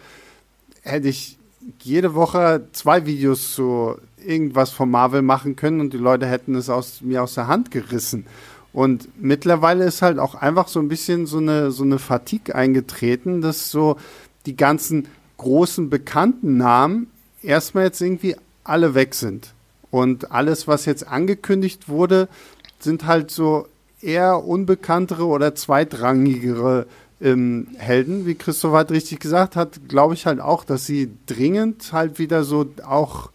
[0.83, 1.39] hätte ich
[1.81, 6.69] jede Woche zwei Videos zu irgendwas von Marvel machen können und die Leute hätten es
[6.69, 8.27] aus, mir aus der Hand gerissen.
[8.73, 13.41] Und mittlerweile ist halt auch einfach so ein bisschen so eine, so eine Fatigue eingetreten,
[13.41, 13.99] dass so
[14.47, 17.07] die ganzen großen bekannten Namen
[17.41, 18.35] erstmal jetzt irgendwie
[18.69, 19.55] alle weg sind.
[19.91, 22.29] Und alles, was jetzt angekündigt wurde,
[22.79, 23.67] sind halt so
[24.01, 26.87] eher unbekanntere oder zweitrangigere
[27.21, 31.93] ähm, Helden, wie Christoph halt richtig gesagt hat, glaube ich halt auch, dass sie dringend
[31.93, 33.31] halt wieder so auch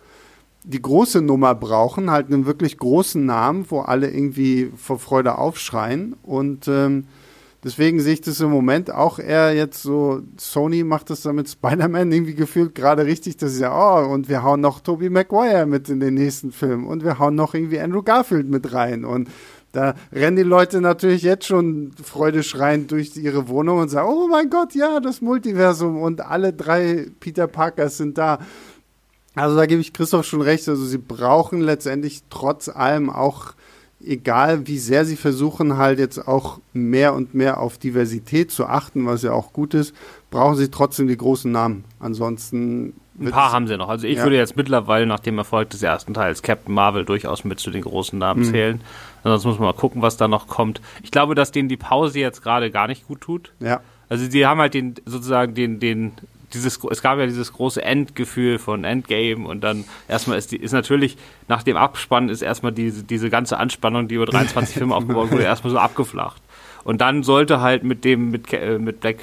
[0.64, 6.16] die große Nummer brauchen, halt einen wirklich großen Namen, wo alle irgendwie vor Freude aufschreien.
[6.24, 7.06] Und ähm,
[7.64, 11.50] Deswegen sehe ich das im Moment auch eher jetzt so, Sony macht das da mit
[11.50, 15.66] Spider-Man irgendwie gefühlt gerade richtig, dass sie sagen, oh, und wir hauen noch Tobey Maguire
[15.66, 19.30] mit in den nächsten Film und wir hauen noch irgendwie Andrew Garfield mit rein und
[19.72, 24.50] da rennen die Leute natürlich jetzt schon freudeschreiend durch ihre Wohnung und sagen, oh mein
[24.50, 28.40] Gott, ja, das Multiversum und alle drei Peter Parkers sind da.
[29.34, 33.54] Also da gebe ich Christoph schon recht, also sie brauchen letztendlich trotz allem auch
[34.06, 39.06] egal wie sehr sie versuchen, halt jetzt auch mehr und mehr auf Diversität zu achten,
[39.06, 39.96] was ja auch gut ist,
[40.30, 41.86] brauchen sie trotzdem die großen Namen.
[42.00, 43.90] Ansonsten Ein paar haben sie noch.
[43.90, 44.24] Also ich ja.
[44.24, 47.84] würde jetzt mittlerweile nach dem Erfolg des ersten Teils Captain Marvel durchaus mit zu den
[47.84, 48.52] großen Namen mhm.
[48.52, 48.82] zählen.
[49.24, 50.82] Sonst muss man mal gucken, was da noch kommt.
[51.04, 53.54] Ich glaube, dass denen die Pause jetzt gerade gar nicht gut tut.
[53.60, 53.82] Ja.
[54.10, 56.12] Also die haben halt den sozusagen den den
[56.54, 60.72] dieses es gab ja dieses große Endgefühl von Endgame und dann erstmal ist die ist
[60.72, 65.32] natürlich nach dem Abspann ist erstmal diese diese ganze Anspannung, die über 23 Filme aufgebaut
[65.32, 66.42] wurde, erstmal so abgeflacht.
[66.84, 69.18] Und dann sollte halt mit dem mit äh, mit Black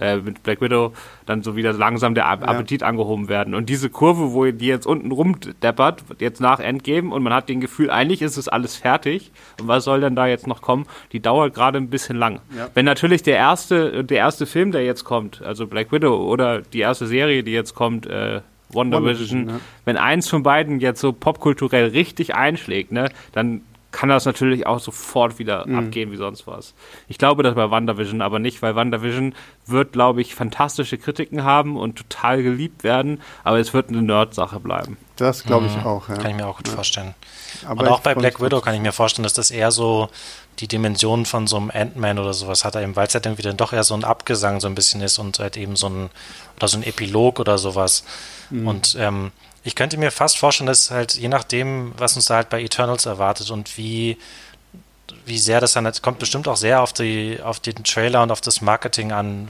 [0.00, 0.92] äh, mit Black Widow
[1.24, 2.88] dann so wieder langsam der Appetit ja.
[2.88, 3.54] angehoben werden.
[3.54, 7.60] Und diese Kurve, wo die jetzt unten rumdeppert, jetzt nach Endgame und man hat den
[7.60, 11.20] Gefühl, eigentlich ist es alles fertig und was soll denn da jetzt noch kommen, die
[11.20, 12.40] dauert gerade ein bisschen lang.
[12.56, 12.68] Ja.
[12.74, 16.80] Wenn natürlich der erste, der erste Film, der jetzt kommt, also Black Widow oder die
[16.80, 19.60] erste Serie, die jetzt kommt, äh, Wonder, Wonder Vision, ja.
[19.84, 23.62] wenn eins von beiden jetzt so popkulturell richtig einschlägt, ne, dann
[23.96, 25.78] kann das natürlich auch sofort wieder mhm.
[25.78, 26.74] abgehen wie sonst was.
[27.08, 29.34] Ich glaube das bei WandaVision aber nicht, weil WandaVision
[29.64, 34.60] wird, glaube ich, fantastische Kritiken haben und total geliebt werden, aber es wird eine Nerd-Sache
[34.60, 34.98] bleiben.
[35.16, 35.86] Das glaube ich mhm.
[35.86, 36.16] auch, ja.
[36.16, 36.74] Kann ich mir auch gut ja.
[36.74, 37.14] vorstellen.
[37.66, 40.10] Aber und auch bei Black Widow kann ich mir vorstellen, dass das eher so
[40.58, 43.72] die Dimension von so einem Ant-Man oder sowas hat, weil es halt dann wieder doch
[43.72, 46.10] eher so ein Abgesang so ein bisschen ist und halt eben so ein,
[46.58, 48.04] oder so ein Epilog oder sowas.
[48.50, 48.68] Mhm.
[48.68, 49.32] Und ähm,
[49.66, 53.04] ich könnte mir fast vorstellen, dass halt je nachdem, was uns da halt bei Eternals
[53.04, 54.16] erwartet und wie,
[55.24, 58.30] wie sehr das dann, das kommt bestimmt auch sehr auf, die, auf den Trailer und
[58.30, 59.48] auf das Marketing an,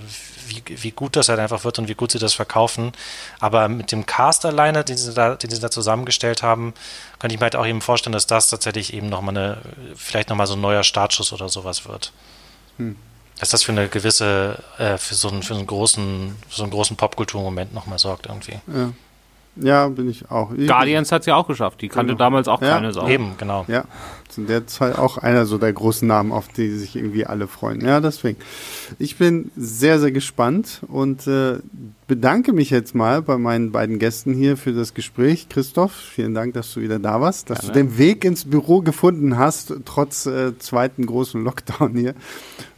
[0.49, 2.93] wie, wie gut das halt einfach wird und wie gut sie das verkaufen.
[3.41, 6.73] Aber mit dem Cast alleine, den sie da, den sie da zusammengestellt haben,
[7.19, 9.59] könnte ich mir halt auch eben vorstellen, dass das tatsächlich eben nochmal eine,
[9.97, 12.13] vielleicht nochmal so ein neuer Startschuss oder sowas wird.
[12.79, 12.97] Hm.
[13.39, 16.73] Dass das für eine gewisse, äh, für so einen, für einen großen, für so einen
[16.73, 18.61] großen Popkulturmoment nochmal sorgt irgendwie.
[18.67, 18.93] Ja.
[19.57, 20.53] Ja, bin ich auch.
[20.53, 21.81] Ich Guardians hat es ja auch geschafft.
[21.81, 22.19] Die kannte genau.
[22.19, 22.71] damals auch ja.
[22.75, 23.09] keine Sau.
[23.09, 23.65] Eben, genau.
[23.69, 23.85] Ja,
[24.29, 27.81] zu der Zeit auch einer so der großen Namen, auf die sich irgendwie alle freuen.
[27.81, 28.39] Ja, deswegen.
[28.99, 31.59] Ich bin sehr, sehr gespannt und äh,
[32.07, 35.49] bedanke mich jetzt mal bei meinen beiden Gästen hier für das Gespräch.
[35.49, 38.81] Christoph, vielen Dank, dass du wieder da warst, dass ja, du den Weg ins Büro
[38.81, 42.15] gefunden hast, trotz äh, zweiten großen Lockdown hier.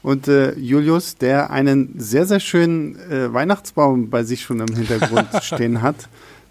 [0.03, 5.29] Und äh, Julius, der einen sehr, sehr schönen äh, Weihnachtsbaum bei sich schon im Hintergrund
[5.43, 6.09] stehen hat.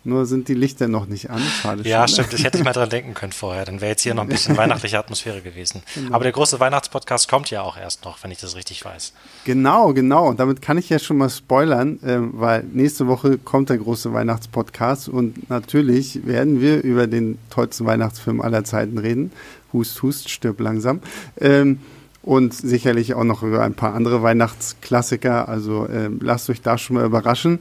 [0.08, 1.42] Nur sind die Lichter noch nicht an.
[1.42, 2.34] Schade ja, stimmt.
[2.34, 3.66] Ich hätte ich mal dran denken können vorher.
[3.66, 5.84] Dann wäre jetzt hier noch ein bisschen weihnachtliche Atmosphäre gewesen.
[5.96, 6.16] Genau.
[6.16, 9.12] Aber der große Weihnachtspodcast kommt ja auch erst noch, wenn ich das richtig weiß.
[9.44, 10.30] Genau, genau.
[10.30, 14.14] Und damit kann ich ja schon mal spoilern, äh, weil nächste Woche kommt der große
[14.14, 19.34] Weihnachtspodcast und natürlich werden wir über den tollsten Weihnachtsfilm aller Zeiten reden.
[19.74, 21.02] Hust, hust, stirb langsam.
[21.38, 21.82] Ähm,
[22.22, 25.50] und sicherlich auch noch über ein paar andere Weihnachtsklassiker.
[25.50, 27.60] Also äh, lasst euch da schon mal überraschen.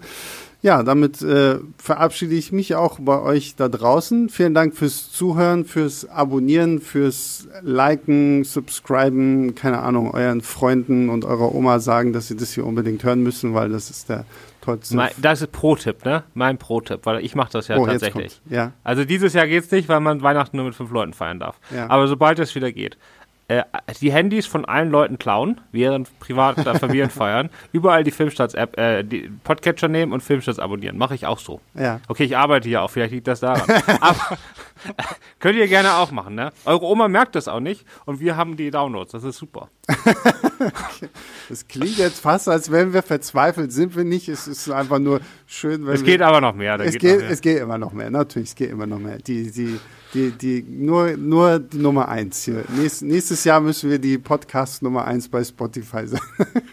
[0.67, 4.29] Ja, damit äh, verabschiede ich mich auch bei euch da draußen.
[4.31, 11.55] Vielen Dank fürs Zuhören, fürs Abonnieren, fürs Liken, Subscriben, keine Ahnung, euren Freunden und eurer
[11.55, 14.25] Oma sagen, dass sie das hier unbedingt hören müssen, weil das ist der
[14.61, 14.97] tollste.
[14.97, 16.25] Mein, das ist Pro-Tipp, ne?
[16.35, 18.41] Mein Pro-Tipp, weil ich mache das ja oh, tatsächlich.
[18.51, 18.73] Ja.
[18.83, 21.61] Also dieses Jahr geht's nicht, weil man Weihnachten nur mit fünf Leuten feiern darf.
[21.73, 21.89] Ja.
[21.89, 22.99] Aber sobald es wieder geht,
[23.49, 23.63] äh,
[24.01, 29.31] die Handys von allen Leuten klauen, während privater Familien feiern, überall die Filmstarts-App, äh, die
[29.45, 30.99] Podcatcher nehmen und Filmstarts abonnieren.
[30.99, 31.61] Mache ich auch so.
[31.75, 32.01] Ja.
[32.09, 33.63] Okay, ich arbeite hier auch, vielleicht liegt das daran.
[34.01, 34.37] Aber
[35.39, 36.53] könnt ihr gerne auch machen, ne?
[36.65, 39.69] Eure Oma merkt das auch nicht und wir haben die Downloads, das ist super.
[41.49, 44.29] das klingt jetzt fast, als wären wir verzweifelt, sind wir nicht.
[44.29, 46.79] Es ist einfach nur schön, wenn Es geht aber noch mehr.
[46.81, 47.31] Es geht, geht mehr.
[47.31, 49.19] es geht immer noch mehr, natürlich, es geht immer noch mehr.
[49.19, 49.79] Die, die,
[50.17, 52.65] die, die, nur, nur die Nummer eins hier.
[52.77, 56.21] Nächst, nächstes Jahr müssen wir die Podcast Nummer eins bei Spotify sein.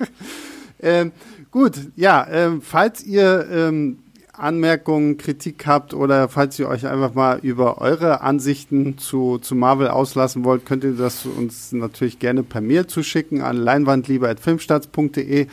[0.79, 1.11] ähm,
[1.51, 3.99] gut, ja, ähm, falls ihr ähm,
[4.31, 9.89] Anmerkungen, Kritik habt oder falls ihr euch einfach mal über eure Ansichten zu, zu Marvel
[9.89, 15.47] auslassen wollt, könnt ihr das uns natürlich gerne per Mail zuschicken an leinwandlieber.filmstarts.de.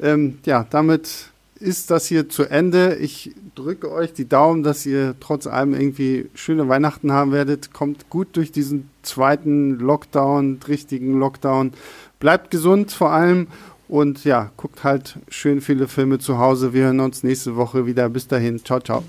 [0.00, 1.30] Ähm, ja, damit
[1.60, 2.96] ist das hier zu Ende.
[2.96, 7.72] Ich drücke euch die Daumen, dass ihr trotz allem irgendwie schöne Weihnachten haben werdet.
[7.72, 11.72] Kommt gut durch diesen zweiten Lockdown, richtigen Lockdown.
[12.20, 13.48] Bleibt gesund vor allem
[13.88, 16.72] und ja, guckt halt schön viele Filme zu Hause.
[16.72, 18.08] Wir hören uns nächste Woche wieder.
[18.08, 18.64] Bis dahin.
[18.64, 19.02] Ciao, ciao.